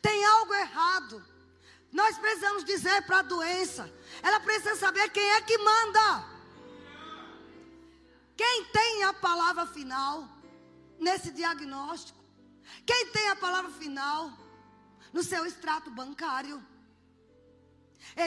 [0.00, 1.35] Tem algo errado.
[1.98, 3.84] Nós precisamos dizer para a doença,
[4.22, 6.06] ela precisa saber quem é que manda.
[8.36, 10.28] Quem tem a palavra final
[11.06, 12.22] nesse diagnóstico?
[12.84, 14.30] Quem tem a palavra final
[15.10, 16.58] no seu extrato bancário?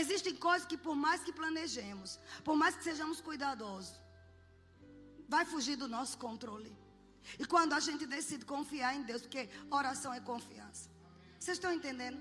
[0.01, 3.93] Existem coisas que, por mais que planejemos, por mais que sejamos cuidadosos,
[5.27, 6.75] vai fugir do nosso controle.
[7.37, 10.89] E quando a gente decide confiar em Deus, porque oração é confiança.
[11.39, 12.19] Vocês estão entendendo?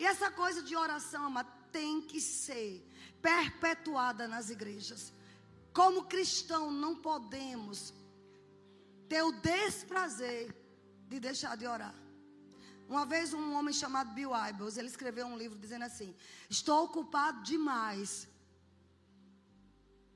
[0.00, 2.70] E essa coisa de oração, ama, tem que ser
[3.20, 5.12] perpetuada nas igrejas.
[5.74, 7.92] Como cristão, não podemos
[9.10, 10.56] ter o desprazer
[11.06, 11.94] de deixar de orar.
[12.88, 16.16] Uma vez um homem chamado Bill Hybels, ele escreveu um livro dizendo assim:
[16.48, 18.26] Estou ocupado demais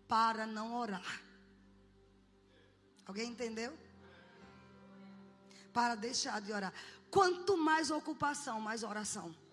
[0.08, 1.22] para não orar.
[3.04, 3.78] Alguém entendeu?
[5.74, 6.72] Para deixar de orar.
[7.10, 9.43] Quanto mais ocupação, mais oração.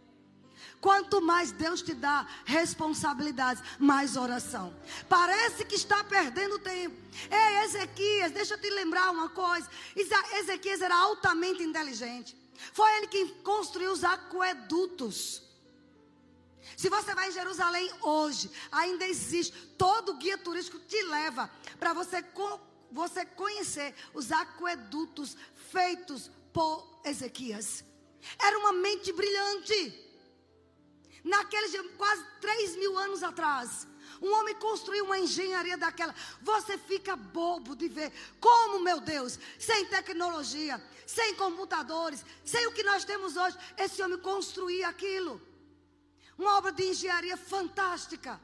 [0.80, 4.76] Quanto mais Deus te dá responsabilidades, mais oração.
[5.08, 6.96] Parece que está perdendo tempo.
[7.30, 9.70] Ei, Ezequias, deixa eu te lembrar uma coisa.
[9.96, 12.36] Ezequias era altamente inteligente.
[12.74, 15.44] Foi ele quem construiu os aquedutos.
[16.78, 19.56] Se você vai em Jerusalém hoje, ainda existe.
[19.78, 22.24] Todo guia turístico te leva para você,
[22.92, 25.38] você conhecer os aquedutos
[25.72, 27.84] feitos por Ezequias.
[28.40, 30.11] Era uma mente brilhante.
[31.24, 33.88] Naqueles quase 3 mil anos atrás,
[34.22, 36.14] um homem construiu uma engenharia daquela.
[36.42, 42.84] Você fica bobo de ver como, meu Deus, sem tecnologia, sem computadores, sem o que
[42.84, 45.42] nós temos hoje, esse homem construía aquilo.
[46.38, 48.40] Uma obra de engenharia fantástica.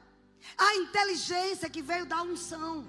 [0.56, 2.86] A inteligência que veio da unção.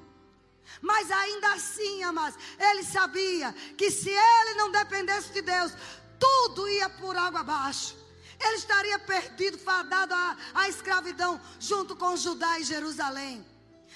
[0.81, 5.71] Mas ainda assim, amados, ele sabia que se ele não dependesse de Deus,
[6.19, 7.98] tudo ia por água abaixo
[8.39, 13.45] ele estaria perdido, fadado à, à escravidão, junto com Judá e Jerusalém.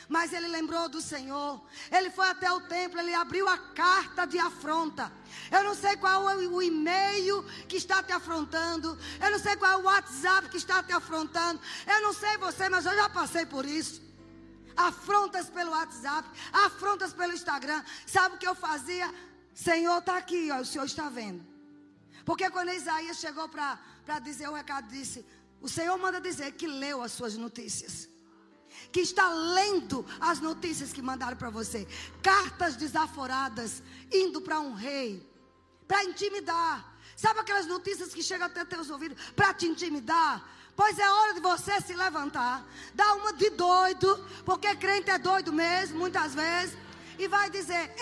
[0.09, 1.61] Mas ele lembrou do Senhor.
[1.89, 5.11] Ele foi até o templo, ele abriu a carta de afronta.
[5.49, 8.97] Eu não sei qual é o e-mail que está te afrontando.
[9.21, 11.61] Eu não sei qual é o WhatsApp que está te afrontando.
[11.87, 14.01] Eu não sei você, mas eu já passei por isso.
[14.75, 17.83] Afrontas pelo WhatsApp, afrontas pelo Instagram.
[18.05, 19.13] Sabe o que eu fazia?
[19.53, 21.52] Senhor está aqui, ó, o Senhor está vendo.
[22.25, 23.79] Porque quando Isaías chegou para
[24.23, 25.25] dizer o recado, disse:
[25.61, 28.09] O Senhor manda dizer que leu as suas notícias.
[28.91, 31.87] Que está lendo as notícias que mandaram para você.
[32.21, 35.27] Cartas desaforadas, indo para um rei,
[35.87, 36.93] para intimidar.
[37.15, 40.43] Sabe aquelas notícias que chegam até teus ouvidos para te intimidar?
[40.75, 45.53] Pois é hora de você se levantar, dar uma de doido, porque crente é doido
[45.53, 46.75] mesmo, muitas vezes,
[47.19, 47.93] e vai dizer: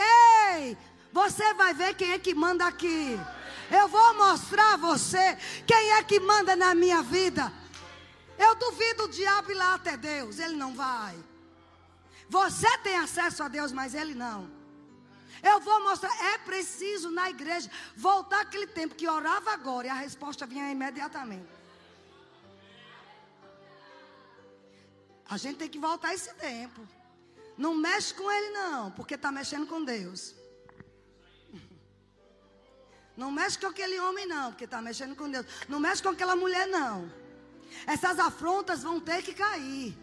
[0.54, 0.78] Ei,
[1.12, 3.20] você vai ver quem é que manda aqui.
[3.80, 7.52] Eu vou mostrar a você quem é que manda na minha vida.
[8.38, 10.40] Eu duvido o diabo ir lá até Deus.
[10.40, 11.18] Ele não vai.
[12.28, 14.50] Você tem acesso a Deus, mas ele não.
[15.42, 16.12] Eu vou mostrar.
[16.34, 21.50] É preciso na igreja voltar aquele tempo que orava agora e a resposta vinha imediatamente.
[25.30, 26.86] A gente tem que voltar esse tempo.
[27.58, 30.36] Não mexe com ele, não, porque está mexendo com Deus.
[33.22, 35.46] Não mexe com aquele homem, não, porque está mexendo com Deus.
[35.70, 37.08] Não mexe com aquela mulher, não.
[37.86, 39.96] Essas afrontas vão ter que cair.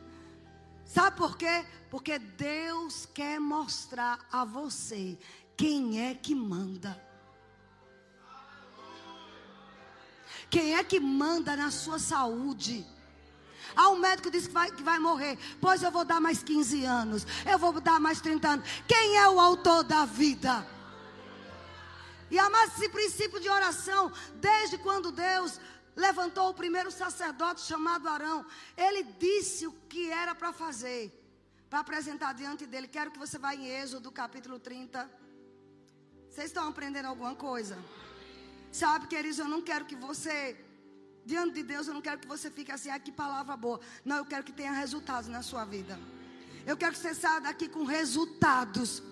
[0.85, 1.67] Sabe por quê?
[1.91, 5.19] Porque Deus quer mostrar a você
[5.57, 6.97] quem é que manda.
[10.49, 12.87] Quem é que manda na sua saúde?
[13.75, 15.37] Ah, o médico disse que vai, que vai morrer.
[15.61, 17.27] Pois eu vou dar mais 15 anos.
[17.45, 18.69] Eu vou dar mais 30 anos.
[18.87, 20.78] Quem é o autor da vida?
[22.31, 25.61] E amados, esse princípio de oração, desde quando Deus
[25.97, 28.45] levantou o primeiro sacerdote chamado Arão,
[28.77, 31.03] ele disse o que era para fazer,
[31.69, 32.87] para apresentar diante dele.
[32.87, 35.11] Quero que você vá em Êxodo capítulo 30.
[36.31, 37.77] Vocês estão aprendendo alguma coisa?
[38.71, 40.57] Sabe, queridos, eu não quero que você,
[41.25, 43.81] diante de Deus, eu não quero que você fique assim, ah, que palavra boa.
[44.05, 45.99] Não, eu quero que tenha resultados na sua vida.
[46.67, 49.03] Eu quero que você saia daqui com resultados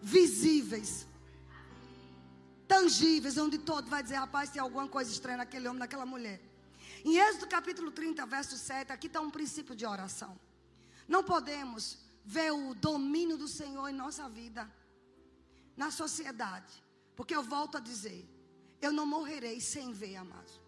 [0.00, 1.06] visíveis,
[2.66, 6.40] tangíveis, onde todo vai dizer, rapaz, tem alguma coisa estranha naquele homem, naquela mulher.
[7.04, 10.38] Em Êxodo capítulo 30, verso 7, aqui está um princípio de oração.
[11.06, 14.70] Não podemos ver o domínio do Senhor em nossa vida,
[15.76, 16.82] na sociedade.
[17.14, 18.26] Porque eu volto a dizer,
[18.80, 20.60] eu não morrerei sem ver, amados.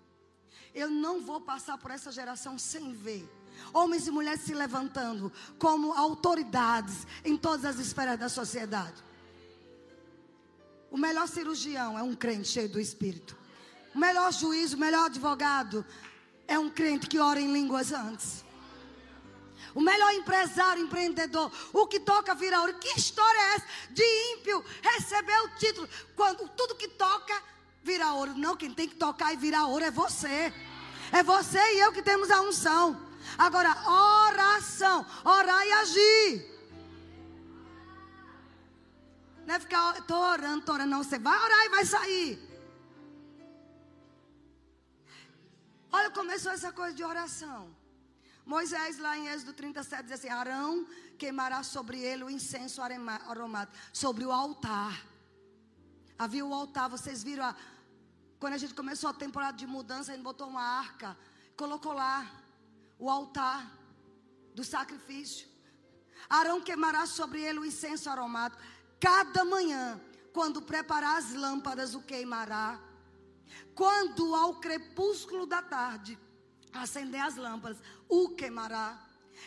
[0.74, 3.26] Eu não vou passar por essa geração sem ver.
[3.72, 9.02] Homens e mulheres se levantando como autoridades em todas as esferas da sociedade.
[10.96, 13.36] O melhor cirurgião é um crente cheio do Espírito.
[13.94, 15.84] O melhor juiz, o melhor advogado
[16.48, 18.42] é um crente que ora em línguas antes.
[19.74, 22.78] O melhor empresário, empreendedor, o que toca vira ouro.
[22.78, 27.42] Que história é essa de ímpio receber o título quando tudo que toca
[27.84, 28.32] vira ouro?
[28.34, 30.50] Não, quem tem que tocar e virar ouro é você.
[31.12, 32.98] É você e eu que temos a unção.
[33.36, 36.55] Agora, oração, orar e agir.
[39.46, 41.02] Não é ficar, estou orando, estou orando, não.
[41.04, 42.30] Você vai orar e vai sair.
[45.92, 47.74] Olha, começou essa coisa de oração.
[48.44, 54.24] Moisés, lá em Êxodo 37, diz assim: Arão queimará sobre ele o incenso aromático, sobre
[54.24, 54.94] o altar.
[56.18, 57.56] Havia o altar, vocês viram, a,
[58.40, 61.16] quando a gente começou a temporada de mudança, a gente botou uma arca,
[61.56, 62.30] colocou lá
[62.98, 63.70] o altar
[64.54, 65.46] do sacrifício.
[66.28, 68.62] Arão queimará sobre ele o incenso aromático.
[69.00, 70.00] Cada manhã,
[70.32, 72.80] quando preparar as lâmpadas, o queimará.
[73.74, 76.18] Quando ao crepúsculo da tarde
[76.72, 77.78] acender as lâmpadas,
[78.08, 78.98] o queimará.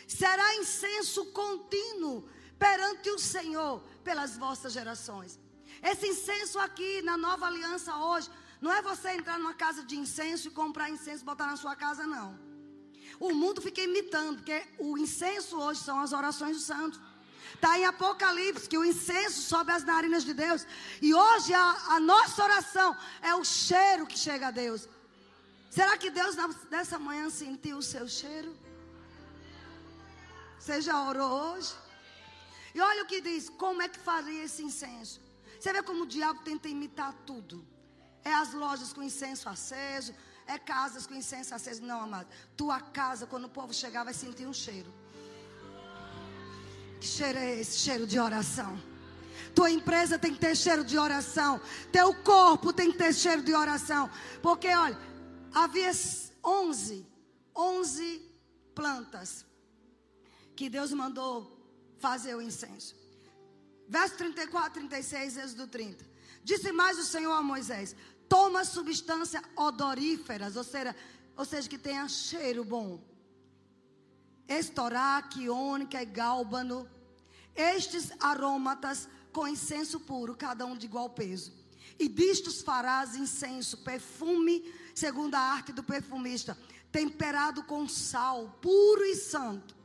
[0.08, 5.40] Será incenso contínuo perante o Senhor pelas vossas gerações.
[5.82, 10.48] Esse incenso aqui na nova aliança hoje, não é você entrar numa casa de incenso
[10.48, 12.38] e comprar incenso e botar na sua casa, não.
[13.20, 17.00] O mundo fica imitando, porque o incenso hoje são as orações dos santos.
[17.56, 20.66] Está em Apocalipse que o incenso sobe as narinas de Deus.
[21.02, 24.88] E hoje a, a nossa oração é o cheiro que chega a Deus.
[25.70, 26.36] Será que Deus
[26.70, 28.58] nessa manhã sentiu o seu cheiro?
[30.60, 31.74] Você já orou hoje?
[32.74, 35.20] E olha o que diz: como é que faria esse incenso?
[35.60, 37.66] Você vê como o diabo tenta imitar tudo.
[38.24, 40.14] É as lojas com incenso aceso,
[40.46, 41.82] é casas com incenso aceso.
[41.82, 42.28] Não, amado.
[42.56, 44.94] Tua casa, quando o povo chegar, vai sentir um cheiro.
[47.00, 47.78] Que cheiro é esse?
[47.80, 48.82] Cheiro de oração.
[49.56, 51.60] Tua empresa tem que ter cheiro de oração.
[51.92, 54.10] Teu corpo tem que ter cheiro de oração.
[54.42, 54.98] Porque, olha,
[55.54, 55.92] havia
[56.44, 57.06] 11,
[57.56, 58.22] 11
[58.76, 59.46] plantas
[60.56, 61.58] que Deus mandou
[61.98, 62.96] fazer o incenso.
[63.88, 66.06] Verso 34, 36, Êxodo 30.
[66.44, 67.96] Disse mais o Senhor a Moisés:
[68.28, 70.96] Toma substância odoríferas, ou seja,
[71.36, 73.02] ou seja, que tenha cheiro bom
[74.50, 76.90] estoraque, ônica e gálbano.
[77.56, 81.54] Estes aromatas com incenso puro, cada um de igual peso.
[82.00, 86.58] E distos farás incenso, perfume, segundo a arte do perfumista,
[86.92, 89.76] temperado com sal, puro e santo.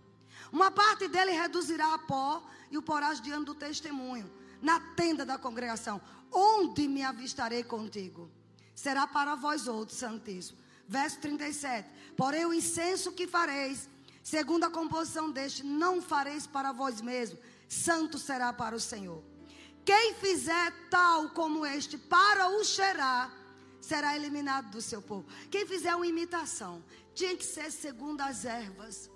[0.50, 4.30] Uma parte dele reduzirá a pó e o porás diante do testemunho,
[4.62, 6.00] na tenda da congregação,
[6.32, 8.30] onde me avistarei contigo.
[8.74, 10.58] Será para vós outros, Santíssimo.
[10.86, 11.88] Verso 37.
[12.16, 13.88] Porém, o incenso que fareis
[14.24, 19.22] Segundo a composição deste, não fareis para vós mesmos, santo será para o Senhor.
[19.84, 23.30] Quem fizer tal como este para o cheirar,
[23.82, 25.28] será eliminado do seu povo.
[25.50, 26.82] Quem fizer uma imitação,
[27.14, 29.10] tinha que ser segundo as ervas.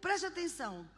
[0.00, 0.90] Preste atenção.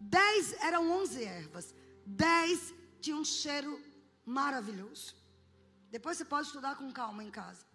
[0.00, 1.74] Dez eram onze ervas.
[2.06, 3.82] Dez tinham um cheiro
[4.24, 5.16] maravilhoso.
[5.90, 7.66] Depois você pode estudar com calma em casa.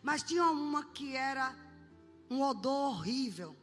[0.00, 1.56] Mas tinha uma que era
[2.32, 3.54] um odor horrível.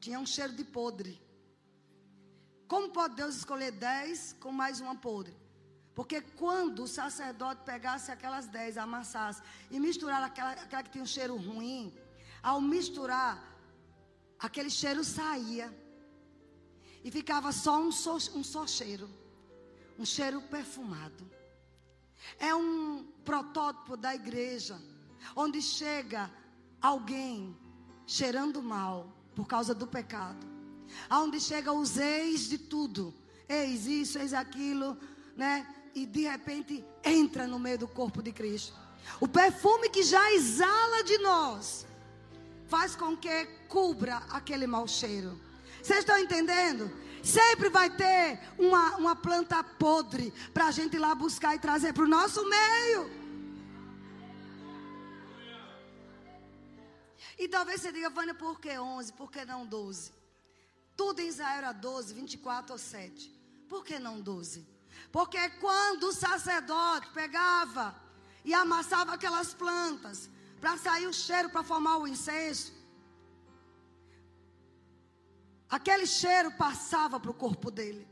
[0.00, 1.14] Tinha um cheiro de podre.
[2.66, 5.36] Como pode Deus escolher dez com mais uma podre?
[5.94, 11.12] Porque quando o sacerdote pegasse aquelas dez, amassasse e misturar aquela, aquela que tinha um
[11.16, 11.94] cheiro ruim,
[12.42, 13.34] ao misturar,
[14.38, 15.68] aquele cheiro saía.
[17.04, 19.08] E ficava só um, só um só cheiro.
[19.98, 21.30] Um cheiro perfumado.
[22.38, 24.80] É um protótipo da igreja.
[25.36, 26.30] Onde chega
[26.84, 27.56] alguém
[28.06, 30.46] cheirando mal por causa do pecado.
[31.08, 33.14] Aonde chega os ex de tudo.
[33.48, 34.96] Eis isso, eis aquilo,
[35.34, 35.66] né?
[35.94, 38.74] E de repente entra no meio do corpo de Cristo.
[39.18, 41.86] O perfume que já exala de nós
[42.66, 45.40] faz com que cubra aquele mau cheiro.
[45.82, 46.90] Vocês estão entendendo?
[47.22, 51.94] Sempre vai ter uma, uma planta podre para a gente ir lá buscar e trazer
[51.94, 53.23] para o nosso meio.
[57.38, 59.12] E talvez você diga, Vânia, por que 11?
[59.12, 60.12] Por que não 12?
[60.96, 63.30] Tudo em Israel era 12, 24 ou 7.
[63.68, 64.66] Por que não 12?
[65.10, 67.94] Porque quando o sacerdote pegava
[68.44, 70.30] e amassava aquelas plantas
[70.60, 72.72] para sair o cheiro para formar o incenso,
[75.68, 78.06] aquele cheiro passava para o corpo dele.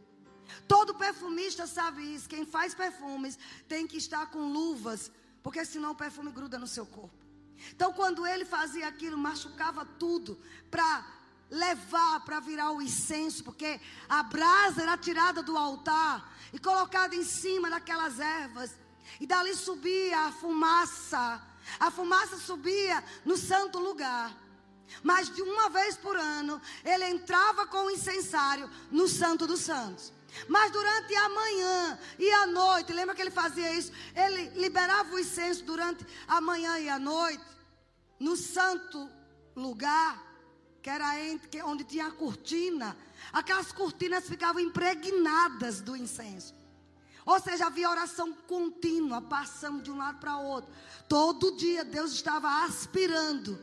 [0.66, 2.28] Todo perfumista sabe isso.
[2.28, 5.10] Quem faz perfumes tem que estar com luvas,
[5.42, 7.21] porque senão o perfume gruda no seu corpo.
[7.70, 10.38] Então, quando ele fazia aquilo, machucava tudo
[10.70, 11.04] para
[11.50, 17.24] levar para virar o incenso, porque a brasa era tirada do altar e colocada em
[17.24, 18.74] cima daquelas ervas,
[19.20, 21.42] e dali subia a fumaça.
[21.78, 24.34] A fumaça subia no santo lugar.
[25.02, 30.12] Mas de uma vez por ano, ele entrava com o incensário no Santo dos Santos.
[30.48, 33.92] Mas durante a manhã e a noite, lembra que ele fazia isso?
[34.14, 37.44] Ele liberava o incenso durante a manhã e a noite,
[38.18, 39.10] no santo
[39.54, 40.32] lugar
[40.82, 41.12] que era
[41.64, 42.96] onde tinha a cortina,
[43.32, 46.52] aquelas cortinas ficavam impregnadas do incenso.
[47.24, 50.72] Ou seja, havia oração contínua, passando de um lado para o outro.
[51.08, 53.56] Todo dia Deus estava aspirando.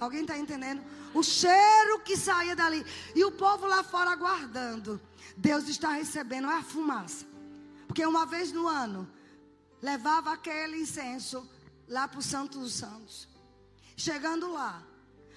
[0.00, 0.82] Alguém está entendendo?
[1.12, 2.84] O cheiro que saía dali.
[3.14, 4.98] E o povo lá fora aguardando.
[5.36, 7.26] Deus está recebendo a fumaça.
[7.86, 9.06] Porque uma vez no ano,
[9.82, 11.46] levava aquele incenso
[11.86, 13.28] lá para o Santo dos Santos.
[13.96, 14.82] Chegando lá,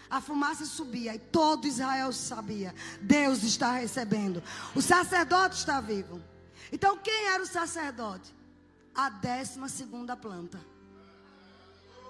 [0.10, 4.42] a fumaça subia e todo Israel sabia: Deus está recebendo.
[4.76, 6.22] O sacerdote está vivo.
[6.72, 8.34] Então, quem era o sacerdote?
[8.96, 10.60] A décima segunda planta.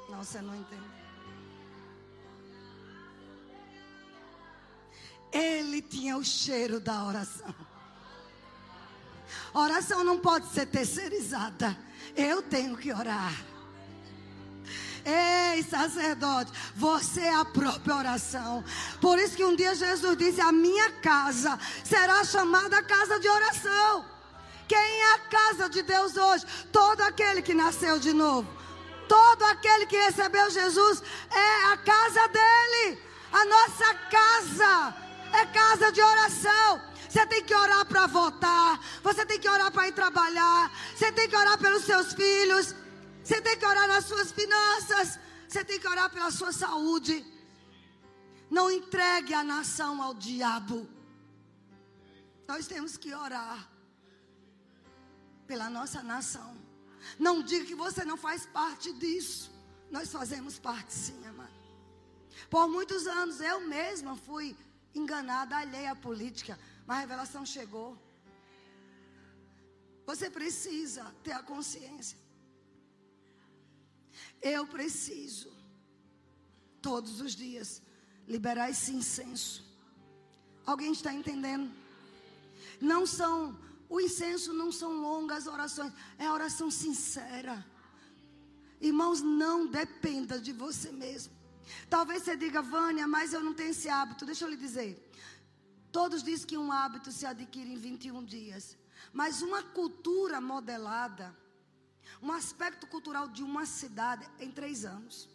[0.09, 1.02] Não, você não entende.
[5.33, 7.55] Ele tinha o cheiro da oração.
[9.53, 11.75] oração não pode ser terceirizada.
[12.15, 13.33] Eu tenho que orar.
[15.05, 18.63] Ei, sacerdote, você é a própria oração.
[19.01, 24.05] Por isso que um dia Jesus disse: A minha casa será chamada casa de oração.
[24.67, 26.45] Quem é a casa de Deus hoje?
[26.71, 28.47] Todo aquele que nasceu de novo.
[29.07, 32.99] Todo aquele que recebeu Jesus é a casa dele.
[33.31, 34.95] A nossa casa
[35.41, 36.81] é casa de oração.
[37.09, 38.79] Você tem que orar para votar.
[39.01, 40.71] Você tem que orar para ir trabalhar.
[40.95, 42.75] Você tem que orar pelos seus filhos.
[43.23, 45.19] Você tem que orar nas suas finanças.
[45.47, 47.25] Você tem que orar pela sua saúde.
[48.49, 50.87] Não entregue a nação ao diabo.
[52.47, 53.69] Nós temos que orar
[55.47, 56.51] pela nossa nação.
[57.19, 59.51] Não diga que você não faz parte disso.
[59.91, 61.53] Nós fazemos parte sim, amado.
[62.49, 64.55] Por muitos anos eu mesma fui
[64.93, 67.97] enganada, alheia à política, mas a revelação chegou.
[70.05, 72.23] Você precisa ter a consciência
[74.43, 75.51] eu preciso,
[76.81, 77.81] todos os dias,
[78.27, 79.63] liberar esse incenso.
[80.65, 81.71] Alguém está entendendo?
[82.79, 83.57] Não são,
[83.89, 87.65] o incenso não são longas orações, é oração sincera.
[88.81, 91.33] Irmãos, não dependa de você mesmo.
[91.89, 94.25] Talvez você diga, Vânia, mas eu não tenho esse hábito.
[94.25, 95.11] Deixa eu lhe dizer.
[95.91, 98.77] Todos dizem que um hábito se adquire em 21 dias.
[99.11, 101.35] Mas uma cultura modelada
[102.23, 105.29] um aspecto cultural de uma cidade em três anos.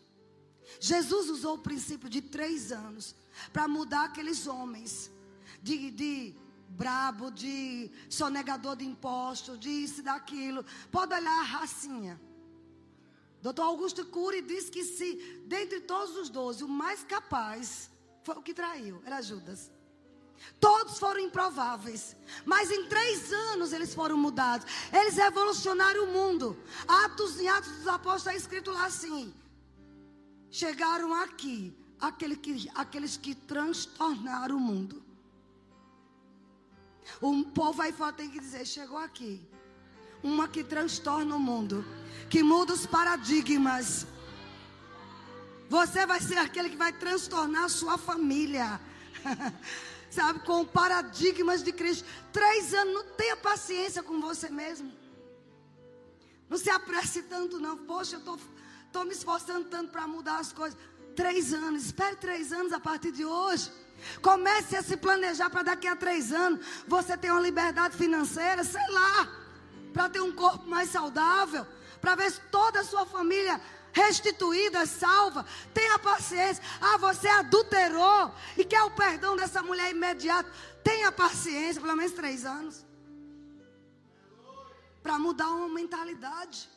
[0.81, 3.15] Jesus usou o princípio de três anos
[3.53, 5.11] para mudar aqueles homens
[5.63, 6.35] de, de
[6.69, 10.65] brabo, de sonegador de impostos, de isso daquilo.
[10.91, 12.21] Pode olhar a racinha.
[13.41, 17.91] Doutor Augusto Cury diz que se, dentre todos os doze, o mais capaz
[18.25, 19.71] foi o que traiu, era Judas.
[20.61, 22.17] Todos foram improváveis.
[22.45, 24.67] Mas em três anos eles foram mudados.
[24.93, 26.57] Eles revolucionaram o mundo.
[26.87, 29.35] Atos em Atos dos Apóstolos está escrito lá assim.
[30.51, 35.03] Chegaram aqui aquele que, aqueles que transtornaram o mundo.
[37.21, 39.47] O povo aí fora tem que dizer: chegou aqui.
[40.23, 41.85] Uma que transtorna o mundo.
[42.29, 44.07] Que muda os paradigmas.
[45.69, 48.81] Você vai ser aquele que vai transtornar a sua família.
[50.11, 52.07] sabe, com paradigmas de Cristo.
[52.33, 54.93] Três anos, não tenha paciência com você mesmo.
[56.49, 57.77] Não se apresse tanto, não.
[57.77, 58.37] Poxa, eu
[58.87, 60.79] estou me esforçando tanto para mudar as coisas.
[61.15, 63.71] Três anos, espere três anos a partir de hoje.
[64.23, 68.89] Comece a se planejar para daqui a três anos você ter uma liberdade financeira, sei
[68.91, 69.29] lá,
[69.93, 71.67] para ter um corpo mais saudável,
[72.01, 73.61] para ver toda a sua família
[73.93, 75.45] restituída, salva.
[75.75, 76.63] Tenha paciência.
[76.81, 80.51] Ah, você adulterou e quer o perdão dessa mulher imediato.
[80.83, 82.87] Tenha paciência, pelo menos três anos.
[85.03, 86.69] Para mudar uma mentalidade.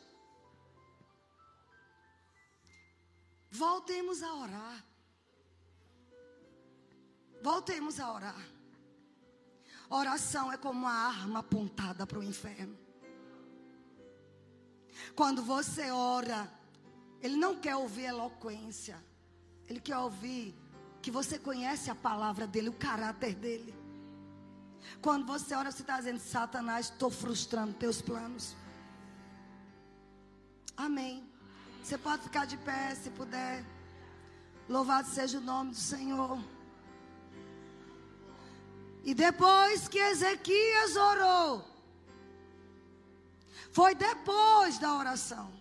[3.50, 4.84] Voltemos a orar.
[7.42, 8.46] Voltemos a orar.
[9.90, 12.81] Oração é como uma arma apontada para o inferno.
[15.14, 16.50] Quando você ora,
[17.20, 19.02] Ele não quer ouvir eloquência.
[19.68, 20.54] Ele quer ouvir
[21.00, 23.74] que você conhece a palavra dele, o caráter dele.
[25.00, 28.56] Quando você ora, você está dizendo: Satanás, estou frustrando teus planos.
[30.76, 31.24] Amém.
[31.82, 33.64] Você pode ficar de pé se puder.
[34.68, 36.38] Louvado seja o nome do Senhor.
[39.04, 41.71] E depois que Ezequias orou,
[43.72, 45.52] foi depois da oração,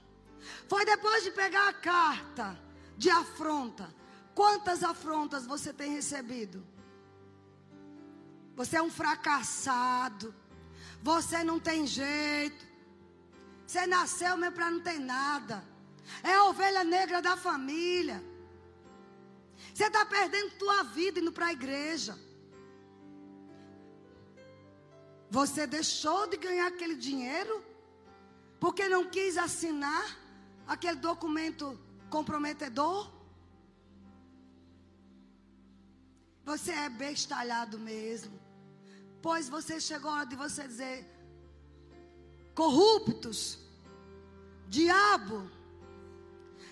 [0.68, 2.60] foi depois de pegar a carta
[2.98, 3.94] de afronta.
[4.36, 6.64] Quantas afrontas você tem recebido?
[8.56, 10.34] Você é um fracassado.
[11.02, 12.66] Você não tem jeito.
[13.66, 15.64] Você nasceu mesmo para não ter nada.
[16.24, 18.24] É a ovelha negra da família.
[19.74, 22.18] Você está perdendo tua vida indo para a igreja.
[25.30, 27.64] Você deixou de ganhar aquele dinheiro
[28.62, 30.06] porque não quis assinar
[30.68, 31.66] aquele documento
[32.12, 33.12] comprometedor?
[36.46, 38.40] Você é bestalhado mesmo.
[39.20, 41.00] Pois você chegou a hora de você dizer:
[42.54, 43.58] corruptos,
[44.68, 45.50] diabo,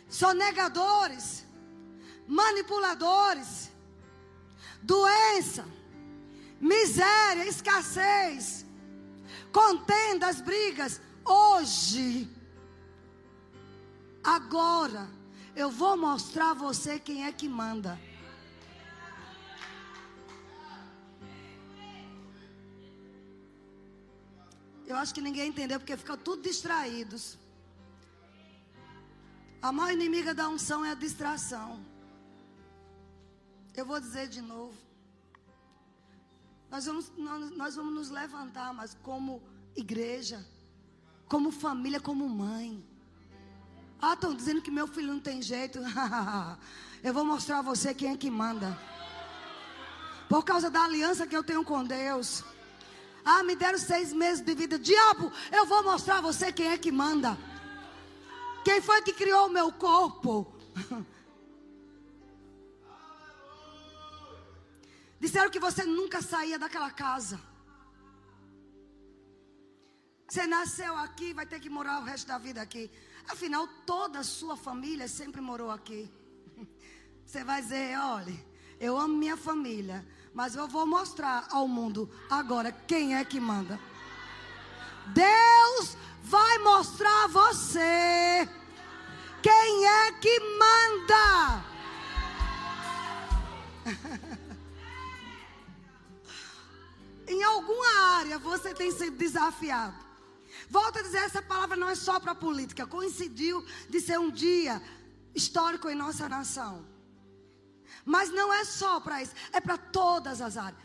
[0.07, 1.43] sonegadores,
[2.27, 3.71] manipuladores,
[4.83, 5.65] doença,
[6.61, 8.63] miséria, escassez,
[9.51, 11.01] contendas, brigas.
[11.31, 12.27] Hoje,
[14.23, 15.07] agora,
[15.55, 17.99] eu vou mostrar a você quem é que manda.
[24.87, 27.37] Eu acho que ninguém entendeu porque ficam tudo distraídos.
[29.61, 31.85] A maior inimiga da unção é a distração.
[33.75, 34.75] Eu vou dizer de novo.
[36.71, 37.11] Nós vamos,
[37.55, 39.43] nós vamos nos levantar, mas como
[39.75, 40.43] igreja,
[41.29, 42.83] como família, como mãe.
[44.01, 45.79] Ah, estão dizendo que meu filho não tem jeito.
[47.03, 48.75] eu vou mostrar a você quem é que manda.
[50.27, 52.43] Por causa da aliança que eu tenho com Deus.
[53.23, 54.79] Ah, me deram seis meses de vida.
[54.79, 57.37] Diabo, eu vou mostrar a você quem é que manda.
[58.65, 60.51] Quem foi que criou o meu corpo?
[65.19, 67.39] Disseram que você nunca saía daquela casa.
[70.29, 72.91] Você nasceu aqui, vai ter que morar o resto da vida aqui.
[73.27, 76.07] Afinal, toda a sua família sempre morou aqui.
[77.25, 78.39] Você vai dizer: olha,
[78.79, 83.79] eu amo minha família, mas eu vou mostrar ao mundo agora quem é que manda.
[85.07, 88.47] Deus vai mostrar a você
[89.41, 91.65] quem é que manda.
[97.27, 100.08] em alguma área você tem sido desafiado.
[100.69, 102.85] Volto a dizer, essa palavra não é só para política.
[102.85, 104.81] Coincidiu de ser um dia
[105.33, 106.85] histórico em nossa nação.
[108.05, 110.81] Mas não é só para isso, é para todas as áreas.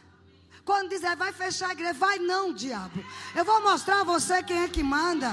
[0.64, 3.04] Quando dizer vai fechar a igreja, vai não, diabo.
[3.34, 5.30] Eu vou mostrar a você quem é que manda.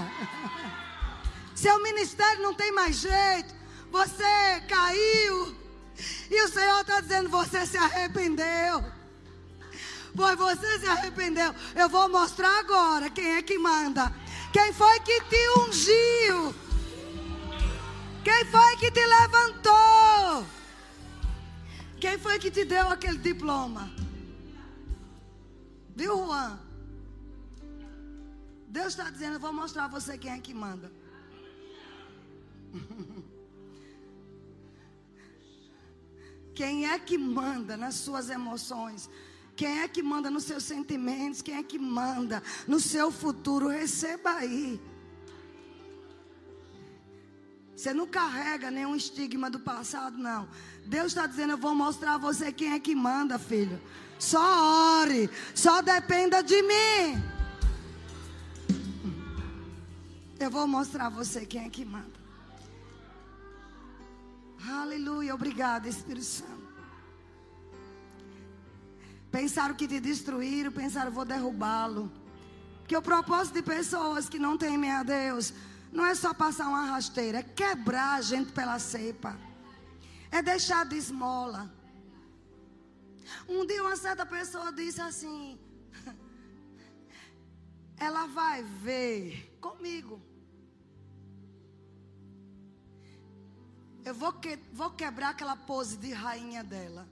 [1.56, 3.54] Seu ministério não tem mais jeito.
[3.90, 5.56] Você caiu.
[6.30, 8.84] E o Senhor está dizendo: você se arrependeu.
[10.16, 11.54] Pois você se arrependeu.
[11.76, 14.14] Eu vou mostrar agora quem é que manda.
[14.52, 16.56] Quem foi que te ungiu?
[18.24, 20.46] Quem foi que te levantou?
[22.00, 23.92] Quem foi que te deu aquele diploma?
[25.96, 26.60] Viu, Juan?
[28.68, 30.92] Deus está dizendo: Eu vou mostrar a você quem é que manda.
[36.54, 39.10] Quem é que manda nas suas emoções?
[39.56, 41.42] Quem é que manda nos seus sentimentos?
[41.42, 43.68] Quem é que manda no seu futuro?
[43.68, 44.80] Receba aí.
[47.76, 50.48] Você não carrega nenhum estigma do passado, não.
[50.86, 53.82] Deus está dizendo: Eu vou mostrar a você quem é que manda, filho.
[54.20, 57.24] Só ore, só dependa de mim.
[60.40, 62.22] Eu vou mostrar a você quem é que manda.
[64.70, 66.61] Aleluia, obrigada, Espírito Santo.
[69.32, 72.12] Pensaram que te destruíram, pensaram, vou derrubá-lo.
[72.88, 75.54] Que o propósito de pessoas que não temem a Deus
[75.92, 79.38] não é só passar uma rasteira, é quebrar a gente pela cepa,
[80.30, 81.72] é deixar de esmola.
[83.48, 85.58] Um dia uma certa pessoa disse assim:
[87.98, 90.22] ela vai ver comigo.
[94.04, 97.08] Eu vou, que, vou quebrar aquela pose de rainha dela.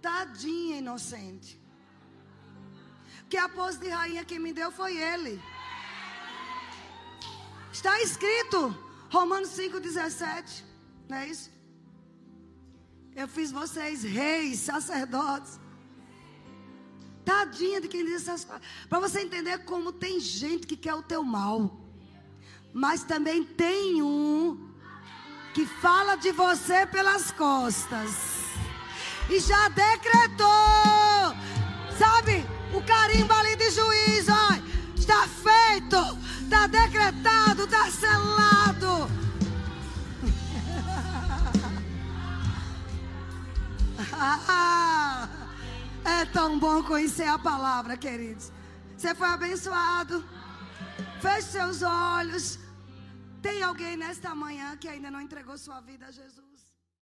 [0.00, 1.60] Tadinha inocente.
[3.28, 5.40] Que a pose de rainha que me deu foi ele.
[7.72, 8.74] Está escrito,
[9.10, 10.64] Romanos 5,17.
[11.08, 11.50] Não é isso?
[13.14, 15.58] Eu fiz vocês reis, sacerdotes.
[17.24, 18.66] Tadinha de quem diz essas coisas.
[18.88, 21.78] Para você entender como tem gente que quer o teu mal.
[22.72, 24.72] Mas também tem um
[25.52, 28.37] que fala de você pelas costas.
[29.28, 30.46] E já decretou.
[31.98, 32.46] Sabe?
[32.72, 34.54] O carimbo ali de juiz, ó.
[34.96, 35.96] Está feito.
[36.42, 37.64] Está decretado.
[37.64, 39.08] Está selado.
[46.04, 48.50] é tão bom conhecer a palavra, queridos.
[48.96, 50.24] Você foi abençoado.
[51.20, 52.58] Feche seus olhos.
[53.42, 56.47] Tem alguém nesta manhã que ainda não entregou sua vida a Jesus?